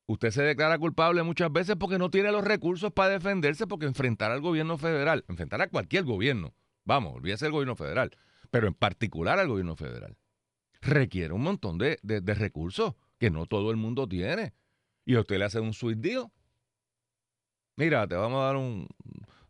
usted 0.06 0.32
se 0.32 0.42
declara 0.42 0.80
culpable 0.80 1.24
muchas 1.24 1.52
veces 1.52 1.76
porque 1.78 1.98
no 1.98 2.10
tiene 2.10 2.32
los 2.32 2.46
recursos 2.46 2.94
para 2.94 3.10
defenderse, 3.10 3.68
porque 3.68 3.88
enfrentar 3.88 4.32
al 4.32 4.40
gobierno 4.40 4.78
federal, 4.78 5.26
enfrentar 5.28 5.62
a 5.62 5.68
cualquier 5.68 6.06
gobierno, 6.06 6.56
vamos, 6.86 7.14
olvídese 7.14 7.44
del 7.44 7.52
gobierno 7.52 7.76
federal, 7.76 8.18
pero 8.52 8.68
en 8.68 8.74
particular 8.74 9.38
al 9.38 9.50
gobierno 9.50 9.76
federal, 9.76 10.16
requiere 10.88 11.34
un 11.34 11.42
montón 11.44 11.78
de, 11.78 12.00
de- 12.02 12.34
recursos 12.34 12.96
que 13.20 13.30
no 13.30 13.46
todo 13.46 13.72
el 13.72 13.78
mundo 13.78 14.08
tiene. 14.08 14.54
Y 15.06 15.16
a 15.16 15.22
usted 15.22 15.38
le 15.38 15.46
hace 15.46 15.60
un 15.60 15.74
sweet 15.74 15.98
deal. 16.00 16.26
Mira, 17.76 18.08
te 18.08 18.16
vamos 18.16 18.42
a 18.42 18.46
dar 18.46 18.56
un, 18.56 18.88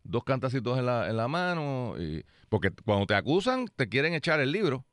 dos 0.02 0.24
cantacitos 0.24 0.78
en 0.78 0.86
la, 0.86 1.08
en 1.08 1.16
la 1.16 1.28
mano, 1.28 1.94
y- 1.98 2.24
porque 2.48 2.70
cuando 2.84 3.06
te 3.06 3.14
acusan, 3.14 3.66
te 3.76 3.88
quieren 3.88 4.14
echar 4.14 4.40
el 4.40 4.52
libro. 4.52 4.84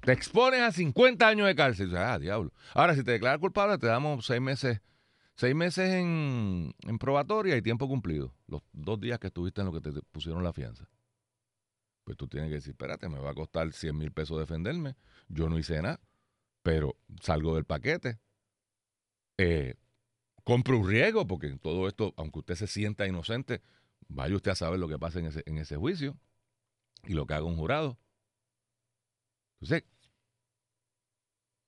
Te 0.00 0.12
expones 0.12 0.60
a 0.60 0.72
50 0.72 1.26
años 1.28 1.46
de 1.46 1.54
cárcel. 1.54 1.96
Ah, 1.96 2.18
diablo. 2.18 2.52
Ahora, 2.74 2.94
si 2.94 3.02
te 3.04 3.12
declaras 3.12 3.38
culpable, 3.38 3.78
te 3.78 3.86
damos 3.86 4.26
seis 4.26 4.40
meses, 4.40 4.80
seis 5.34 5.54
meses 5.54 5.90
en, 5.94 6.74
en 6.86 6.98
probatoria 6.98 7.56
y 7.56 7.62
tiempo 7.62 7.88
cumplido. 7.88 8.34
Los 8.46 8.62
dos 8.72 9.00
días 9.00 9.18
que 9.18 9.28
estuviste 9.28 9.60
en 9.62 9.68
lo 9.68 9.72
que 9.72 9.80
te 9.80 9.92
pusieron 10.12 10.42
la 10.44 10.52
fianza. 10.52 10.88
Pues 12.04 12.18
tú 12.18 12.28
tienes 12.28 12.50
que 12.50 12.56
decir, 12.56 12.72
espérate, 12.72 13.08
me 13.08 13.18
va 13.18 13.30
a 13.30 13.34
costar 13.34 13.72
100 13.72 13.96
mil 13.96 14.12
pesos 14.12 14.38
defenderme. 14.38 14.94
Yo 15.28 15.48
no 15.48 15.58
hice 15.58 15.80
nada, 15.80 16.00
pero 16.62 16.96
salgo 17.22 17.54
del 17.54 17.64
paquete. 17.64 18.18
Eh, 19.38 19.74
compro 20.44 20.78
un 20.78 20.88
riesgo, 20.88 21.26
porque 21.26 21.46
en 21.48 21.58
todo 21.58 21.88
esto, 21.88 22.14
aunque 22.16 22.40
usted 22.40 22.54
se 22.54 22.66
sienta 22.66 23.06
inocente, 23.06 23.62
vaya 24.08 24.36
usted 24.36 24.50
a 24.50 24.54
saber 24.54 24.78
lo 24.78 24.88
que 24.88 24.98
pasa 24.98 25.18
en 25.18 25.58
ese, 25.58 25.76
juicio 25.76 26.16
y 27.04 27.14
lo 27.14 27.26
que 27.26 27.34
haga 27.34 27.46
un 27.46 27.56
jurado. 27.56 27.98
Entonces, 29.60 29.84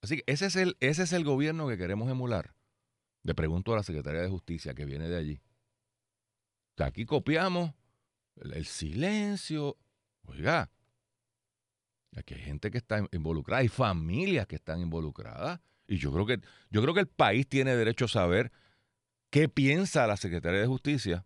así 0.02 0.18
que 0.18 0.24
ese 0.26 0.46
es 0.46 0.56
el, 0.56 0.76
ese 0.80 1.04
es 1.04 1.12
el 1.14 1.24
gobierno 1.24 1.66
que 1.66 1.78
queremos 1.78 2.10
emular. 2.10 2.54
Le 3.22 3.34
pregunto 3.34 3.72
a 3.72 3.76
la 3.76 3.82
Secretaría 3.82 4.20
de 4.20 4.28
Justicia 4.28 4.74
que 4.74 4.84
viene 4.84 5.08
de 5.08 5.16
allí. 5.16 5.40
Aquí 6.76 7.06
copiamos 7.06 7.72
el 8.36 8.66
silencio. 8.66 9.78
Oiga, 10.26 10.70
aquí 12.16 12.34
hay 12.34 12.40
gente 12.40 12.70
que 12.70 12.78
está 12.78 13.06
involucrada, 13.12 13.60
hay 13.60 13.68
familias 13.68 14.46
que 14.46 14.56
están 14.56 14.80
involucradas. 14.80 15.60
Y 15.88 15.98
yo 15.98 16.12
creo 16.12 16.26
que, 16.26 16.40
yo 16.70 16.82
creo 16.82 16.94
que 16.94 17.00
el 17.00 17.06
país 17.08 17.48
tiene 17.48 17.76
derecho 17.76 18.06
a 18.06 18.08
saber 18.08 18.50
qué 19.30 19.48
piensa 19.48 20.06
la 20.06 20.16
Secretaría 20.16 20.60
de 20.60 20.66
Justicia 20.66 21.24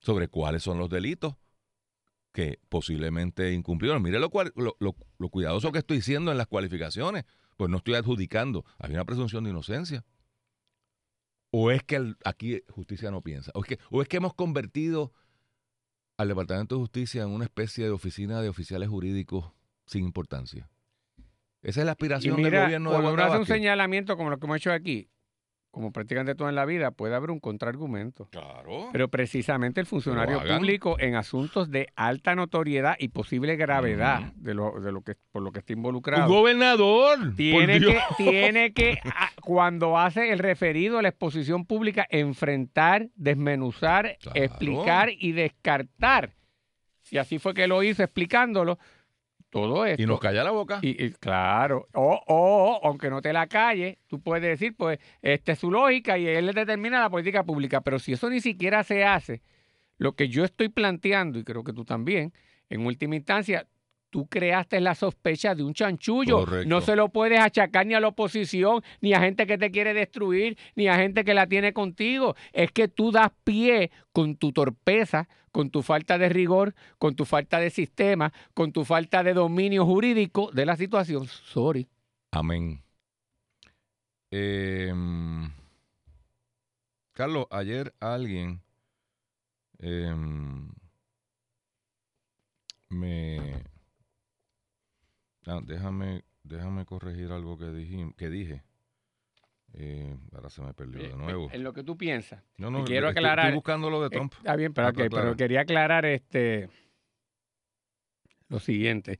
sobre 0.00 0.28
cuáles 0.28 0.62
son 0.62 0.78
los 0.78 0.90
delitos 0.90 1.36
que 2.32 2.58
posiblemente 2.68 3.52
incumplieron. 3.52 4.02
Mire 4.02 4.18
lo, 4.18 4.30
lo, 4.56 4.76
lo- 4.78 5.28
cuidadoso 5.28 5.70
que 5.72 5.78
estoy 5.78 6.02
siendo 6.02 6.30
en 6.30 6.38
las 6.38 6.46
cualificaciones, 6.46 7.24
pues 7.56 7.70
no 7.70 7.78
estoy 7.78 7.94
adjudicando. 7.94 8.64
Hay 8.78 8.92
una 8.92 9.04
presunción 9.04 9.44
de 9.44 9.50
inocencia. 9.50 10.04
O 11.50 11.70
es 11.70 11.82
que 11.82 12.14
aquí 12.24 12.62
justicia 12.70 13.10
no 13.10 13.20
piensa. 13.22 13.50
O 13.54 13.60
es, 13.60 13.66
que, 13.68 13.78
o 13.90 14.02
es 14.02 14.08
que 14.08 14.16
hemos 14.16 14.34
convertido 14.34 15.12
al 16.22 16.28
Departamento 16.28 16.76
de 16.76 16.80
Justicia 16.80 17.22
en 17.22 17.30
una 17.30 17.44
especie 17.44 17.84
de 17.84 17.90
oficina 17.90 18.40
de 18.40 18.48
oficiales 18.48 18.88
jurídicos 18.88 19.52
sin 19.84 20.04
importancia. 20.04 20.68
Esa 21.62 21.80
es 21.80 21.86
la 21.86 21.92
aspiración 21.92 22.42
del 22.42 22.50
gobierno 22.50 22.90
de 22.90 22.96
cuando 22.96 23.12
uno 23.12 23.24
hace 23.24 23.38
un 23.38 23.46
señalamiento 23.46 24.16
como 24.16 24.30
lo 24.30 24.38
que 24.38 24.46
hemos 24.46 24.56
hecho 24.56 24.72
aquí, 24.72 25.08
como 25.72 25.90
prácticamente 25.90 26.34
todo 26.36 26.48
en 26.50 26.54
la 26.54 26.64
vida, 26.66 26.90
puede 26.92 27.14
haber 27.16 27.30
un 27.32 27.40
contraargumento. 27.40 28.26
Claro. 28.30 28.90
Pero 28.92 29.08
precisamente 29.08 29.80
el 29.80 29.86
funcionario 29.86 30.40
público 30.46 30.96
en 31.00 31.16
asuntos 31.16 31.70
de 31.70 31.88
alta 31.96 32.34
notoriedad 32.36 32.94
y 32.98 33.08
posible 33.08 33.56
gravedad 33.56 34.32
de, 34.36 34.52
lo, 34.54 34.78
de 34.80 34.92
lo 34.92 35.00
que 35.00 35.16
por 35.32 35.42
lo 35.42 35.50
que 35.50 35.60
está 35.60 35.72
un 35.72 35.78
involucrado. 35.78 36.28
gobernador. 36.28 37.34
Tiene 37.36 37.80
que, 37.80 37.98
tiene 38.18 38.72
que, 38.74 38.98
a- 39.06 39.30
cuando 39.40 39.98
hace 39.98 40.30
el 40.30 40.38
referido 40.38 40.98
a 40.98 41.02
la 41.02 41.08
exposición 41.08 41.64
pública, 41.64 42.06
enfrentar, 42.10 43.08
desmenuzar, 43.16 44.18
Claro. 44.20 44.40
explicar 44.40 45.08
y 45.10 45.32
descartar. 45.32 46.34
Si 47.00 47.16
así 47.18 47.38
fue 47.38 47.54
que 47.54 47.66
lo 47.66 47.82
hizo 47.82 48.02
explicándolo, 48.02 48.78
todo 49.52 49.84
esto. 49.84 50.02
Y 50.02 50.06
nos 50.06 50.18
calla 50.18 50.42
la 50.42 50.50
boca. 50.50 50.78
Y, 50.80 51.04
y 51.04 51.10
claro, 51.12 51.86
o, 51.92 52.20
o, 52.26 52.80
aunque 52.84 53.10
no 53.10 53.20
te 53.20 53.34
la 53.34 53.46
calle, 53.46 53.98
tú 54.08 54.20
puedes 54.20 54.42
decir, 54.42 54.74
pues, 54.74 54.98
esta 55.20 55.52
es 55.52 55.58
su 55.58 55.70
lógica 55.70 56.16
y 56.16 56.26
él 56.26 56.50
determina 56.54 56.98
la 56.98 57.10
política 57.10 57.44
pública. 57.44 57.82
Pero 57.82 57.98
si 57.98 58.14
eso 58.14 58.30
ni 58.30 58.40
siquiera 58.40 58.82
se 58.82 59.04
hace, 59.04 59.42
lo 59.98 60.14
que 60.14 60.28
yo 60.28 60.42
estoy 60.42 60.70
planteando, 60.70 61.38
y 61.38 61.44
creo 61.44 61.62
que 61.64 61.74
tú 61.74 61.84
también, 61.84 62.32
en 62.70 62.86
última 62.86 63.14
instancia, 63.14 63.68
tú 64.12 64.26
creaste 64.26 64.78
la 64.80 64.94
sospecha 64.94 65.54
de 65.54 65.64
un 65.64 65.72
chanchullo. 65.72 66.40
Correcto. 66.40 66.68
No 66.68 66.82
se 66.82 66.94
lo 66.96 67.08
puedes 67.08 67.40
achacar 67.40 67.86
ni 67.86 67.94
a 67.94 68.00
la 68.00 68.08
oposición, 68.08 68.82
ni 69.00 69.14
a 69.14 69.20
gente 69.20 69.46
que 69.46 69.56
te 69.56 69.70
quiere 69.70 69.94
destruir, 69.94 70.58
ni 70.76 70.86
a 70.86 70.96
gente 70.96 71.24
que 71.24 71.32
la 71.32 71.46
tiene 71.46 71.72
contigo. 71.72 72.36
Es 72.52 72.70
que 72.72 72.88
tú 72.88 73.10
das 73.10 73.30
pie 73.42 73.90
con 74.12 74.36
tu 74.36 74.52
torpeza, 74.52 75.28
con 75.50 75.70
tu 75.70 75.82
falta 75.82 76.18
de 76.18 76.28
rigor, 76.28 76.74
con 76.98 77.16
tu 77.16 77.24
falta 77.24 77.58
de 77.58 77.70
sistema, 77.70 78.34
con 78.52 78.70
tu 78.72 78.84
falta 78.84 79.22
de 79.22 79.32
dominio 79.32 79.86
jurídico 79.86 80.50
de 80.52 80.66
la 80.66 80.76
situación. 80.76 81.26
Sorry. 81.26 81.88
Amén. 82.32 82.82
Em, 84.30 85.50
Carlos, 87.14 87.46
ayer 87.50 87.94
alguien 87.98 88.60
em, 89.78 90.68
me... 92.90 93.72
Ah, 95.46 95.60
déjame, 95.62 96.24
déjame 96.42 96.84
corregir 96.84 97.32
algo 97.32 97.58
que, 97.58 97.66
dije, 97.70 98.12
que 98.16 98.28
dije. 98.30 98.62
Eh, 99.74 100.14
ahora 100.34 100.50
se 100.50 100.60
me 100.62 100.74
perdió 100.74 101.02
de 101.02 101.16
nuevo. 101.16 101.48
En 101.50 101.64
lo 101.64 101.72
que 101.72 101.82
tú 101.82 101.96
piensas. 101.96 102.42
No, 102.58 102.70
no, 102.70 102.84
quiero 102.84 103.08
estoy- 103.08 103.20
aclarar- 103.24 103.46
Estoy 103.46 103.56
buscando 103.56 103.88
lo 103.90 104.00
de 104.02 104.06
Eh, 104.08 104.10
Trump. 104.10 104.34
Está 104.36 104.54
bien, 104.56 104.72
pero, 104.74 104.88
Ah, 104.88 104.92
pero 104.94 105.36
quería 105.36 105.62
aclarar 105.62 106.04
este 106.04 106.68
lo 108.48 108.60
siguiente. 108.60 109.18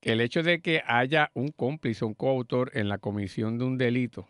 Que 0.00 0.12
el 0.12 0.20
hecho 0.20 0.42
de 0.42 0.60
que 0.60 0.82
haya 0.86 1.30
un 1.32 1.48
cómplice, 1.48 2.04
un 2.04 2.12
coautor 2.12 2.70
en 2.74 2.90
la 2.90 2.98
comisión 2.98 3.56
de 3.58 3.64
un 3.64 3.78
delito 3.78 4.28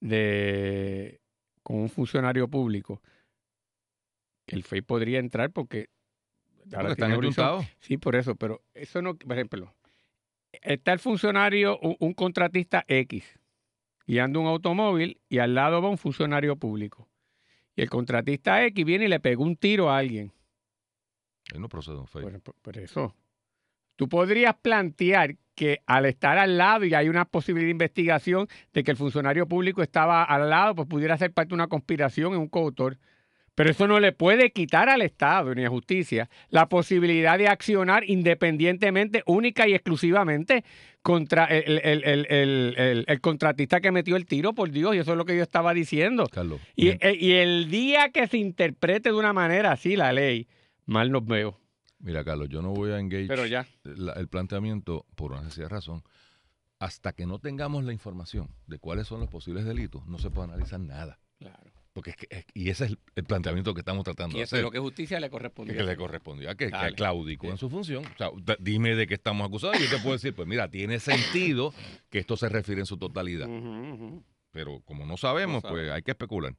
de 0.00 1.20
con 1.62 1.76
un 1.76 1.88
funcionario 1.88 2.48
público, 2.48 3.00
el 4.48 4.64
FEI 4.64 4.80
podría 4.82 5.20
entrar 5.20 5.52
porque 5.52 5.88
ahora 6.72 6.88
Porque 6.88 6.92
está 6.92 7.04
en 7.06 7.10
tiene 7.10 7.12
el 7.14 7.18
horizonte. 7.18 7.50
juntado. 7.50 7.76
Sí, 7.80 7.96
por 7.96 8.16
eso, 8.16 8.34
pero 8.36 8.62
eso 8.74 9.02
no, 9.02 9.14
por 9.16 9.32
ejemplo, 9.32 9.74
está 10.62 10.92
el 10.92 10.98
funcionario, 10.98 11.78
un, 11.80 11.96
un 11.98 12.14
contratista 12.14 12.84
X, 12.88 13.24
guiando 14.06 14.40
un 14.40 14.46
automóvil 14.46 15.20
y 15.28 15.38
al 15.38 15.54
lado 15.54 15.80
va 15.82 15.88
un 15.88 15.98
funcionario 15.98 16.56
público. 16.56 17.08
Y 17.76 17.82
el 17.82 17.90
contratista 17.90 18.64
X 18.66 18.84
viene 18.84 19.04
y 19.04 19.08
le 19.08 19.20
pegó 19.20 19.44
un 19.44 19.56
tiro 19.56 19.90
a 19.90 19.98
alguien. 19.98 20.32
Él 21.52 21.60
no 21.60 21.68
procede 21.68 21.96
un. 21.98 22.06
Por, 22.06 22.40
por- 22.40 22.54
por 22.56 22.78
eso. 22.78 23.14
Tú 23.96 24.08
podrías 24.08 24.54
plantear 24.56 25.36
que 25.54 25.80
al 25.86 26.06
estar 26.06 26.38
al 26.38 26.56
lado 26.56 26.84
y 26.86 26.94
hay 26.94 27.08
una 27.08 27.26
posibilidad 27.26 27.66
de 27.66 27.72
investigación 27.72 28.48
de 28.72 28.82
que 28.82 28.90
el 28.92 28.96
funcionario 28.96 29.46
público 29.46 29.82
estaba 29.82 30.24
al 30.24 30.48
lado, 30.48 30.74
pues 30.74 30.88
pudiera 30.88 31.18
ser 31.18 31.32
parte 31.32 31.50
de 31.50 31.54
una 31.56 31.66
conspiración 31.66 32.32
en 32.32 32.40
un 32.40 32.48
coautor. 32.48 32.98
Pero 33.60 33.72
eso 33.72 33.86
no 33.86 34.00
le 34.00 34.12
puede 34.12 34.52
quitar 34.52 34.88
al 34.88 35.02
Estado 35.02 35.54
ni 35.54 35.66
a 35.66 35.68
justicia 35.68 36.30
la 36.48 36.70
posibilidad 36.70 37.36
de 37.36 37.46
accionar 37.46 38.08
independientemente, 38.08 39.22
única 39.26 39.68
y 39.68 39.74
exclusivamente 39.74 40.64
contra 41.02 41.44
el, 41.44 41.78
el- 41.84 42.26
el- 42.30 43.04
el- 43.06 43.20
contratista 43.20 43.82
que 43.82 43.92
metió 43.92 44.16
el 44.16 44.24
tiro, 44.24 44.54
por 44.54 44.70
Dios, 44.70 44.94
y 44.94 44.98
eso 45.00 45.10
es 45.12 45.18
lo 45.18 45.26
que 45.26 45.36
yo 45.36 45.42
estaba 45.42 45.74
diciendo. 45.74 46.26
Carlos. 46.32 46.58
Y, 46.74 46.88
eh, 46.88 47.14
y 47.20 47.32
el 47.32 47.70
día 47.70 48.08
que 48.08 48.26
se 48.28 48.38
interprete 48.38 49.10
de 49.10 49.14
una 49.16 49.34
manera 49.34 49.72
así 49.72 49.94
la 49.94 50.10
ley, 50.14 50.48
mal 50.86 51.12
nos 51.12 51.26
veo. 51.26 51.60
Mira, 51.98 52.24
Carlos, 52.24 52.48
yo 52.48 52.62
no 52.62 52.70
voy 52.70 52.92
a 52.92 52.98
engage 52.98 53.26
Pero 53.28 53.44
ya. 53.44 53.66
la- 53.84 54.14
el 54.14 54.28
planteamiento 54.28 55.04
por 55.16 55.32
una 55.32 55.42
sencilla 55.42 55.68
razón. 55.68 56.02
Hasta 56.78 57.12
que 57.12 57.26
no 57.26 57.38
tengamos 57.38 57.84
la 57.84 57.92
información 57.92 58.48
de 58.66 58.78
cuáles 58.78 59.06
son 59.06 59.20
los 59.20 59.28
posibles 59.28 59.66
delitos, 59.66 60.06
no 60.06 60.18
se 60.18 60.30
puede 60.30 60.48
analizar 60.48 60.80
nada. 60.80 61.18
Claro. 61.38 61.69
Porque 61.92 62.10
es 62.10 62.16
que, 62.16 62.26
es- 62.30 62.44
y 62.54 62.70
ese 62.70 62.84
es 62.84 62.96
el, 63.16 63.24
planteamiento 63.24 63.74
que 63.74 63.80
estamos 63.80 64.04
tratando 64.04 64.36
Y 64.36 64.38
de 64.40 64.44
eso 64.44 64.54
hacer. 64.56 64.60
es 64.60 64.64
lo 64.64 64.70
que 64.70 64.78
justicia 64.78 65.18
le 65.18 65.28
corresponde. 65.28 65.74
que 65.74 65.82
le 65.82 65.96
correspondía, 65.96 66.54
que, 66.54 66.66
que 66.66 66.70
Dale. 66.70 66.94
claudicó 66.94 67.48
en 67.48 67.58
su 67.58 67.68
función. 67.68 68.04
O 68.06 68.16
sea, 68.16 68.30
dime 68.60 68.94
de 68.94 69.06
qué 69.08 69.14
estamos 69.14 69.46
acusados 69.46 69.76
y 69.80 69.84
yo 69.84 69.90
te 69.90 69.98
puedo 69.98 70.12
decir, 70.12 70.34
pues 70.34 70.46
mira, 70.46 70.70
tiene 70.70 71.00
sentido 71.00 71.74
que 72.08 72.20
esto 72.20 72.36
se 72.36 72.48
refiere 72.48 72.80
en 72.80 72.86
su 72.86 72.96
totalidad. 72.96 73.48
Pero 74.52 74.80
como 74.84 75.04
no 75.06 75.16
sabemos, 75.16 75.62
No 75.64 75.68
pues 75.70 75.90
hay 75.90 76.02
que 76.02 76.12
especular. 76.12 76.54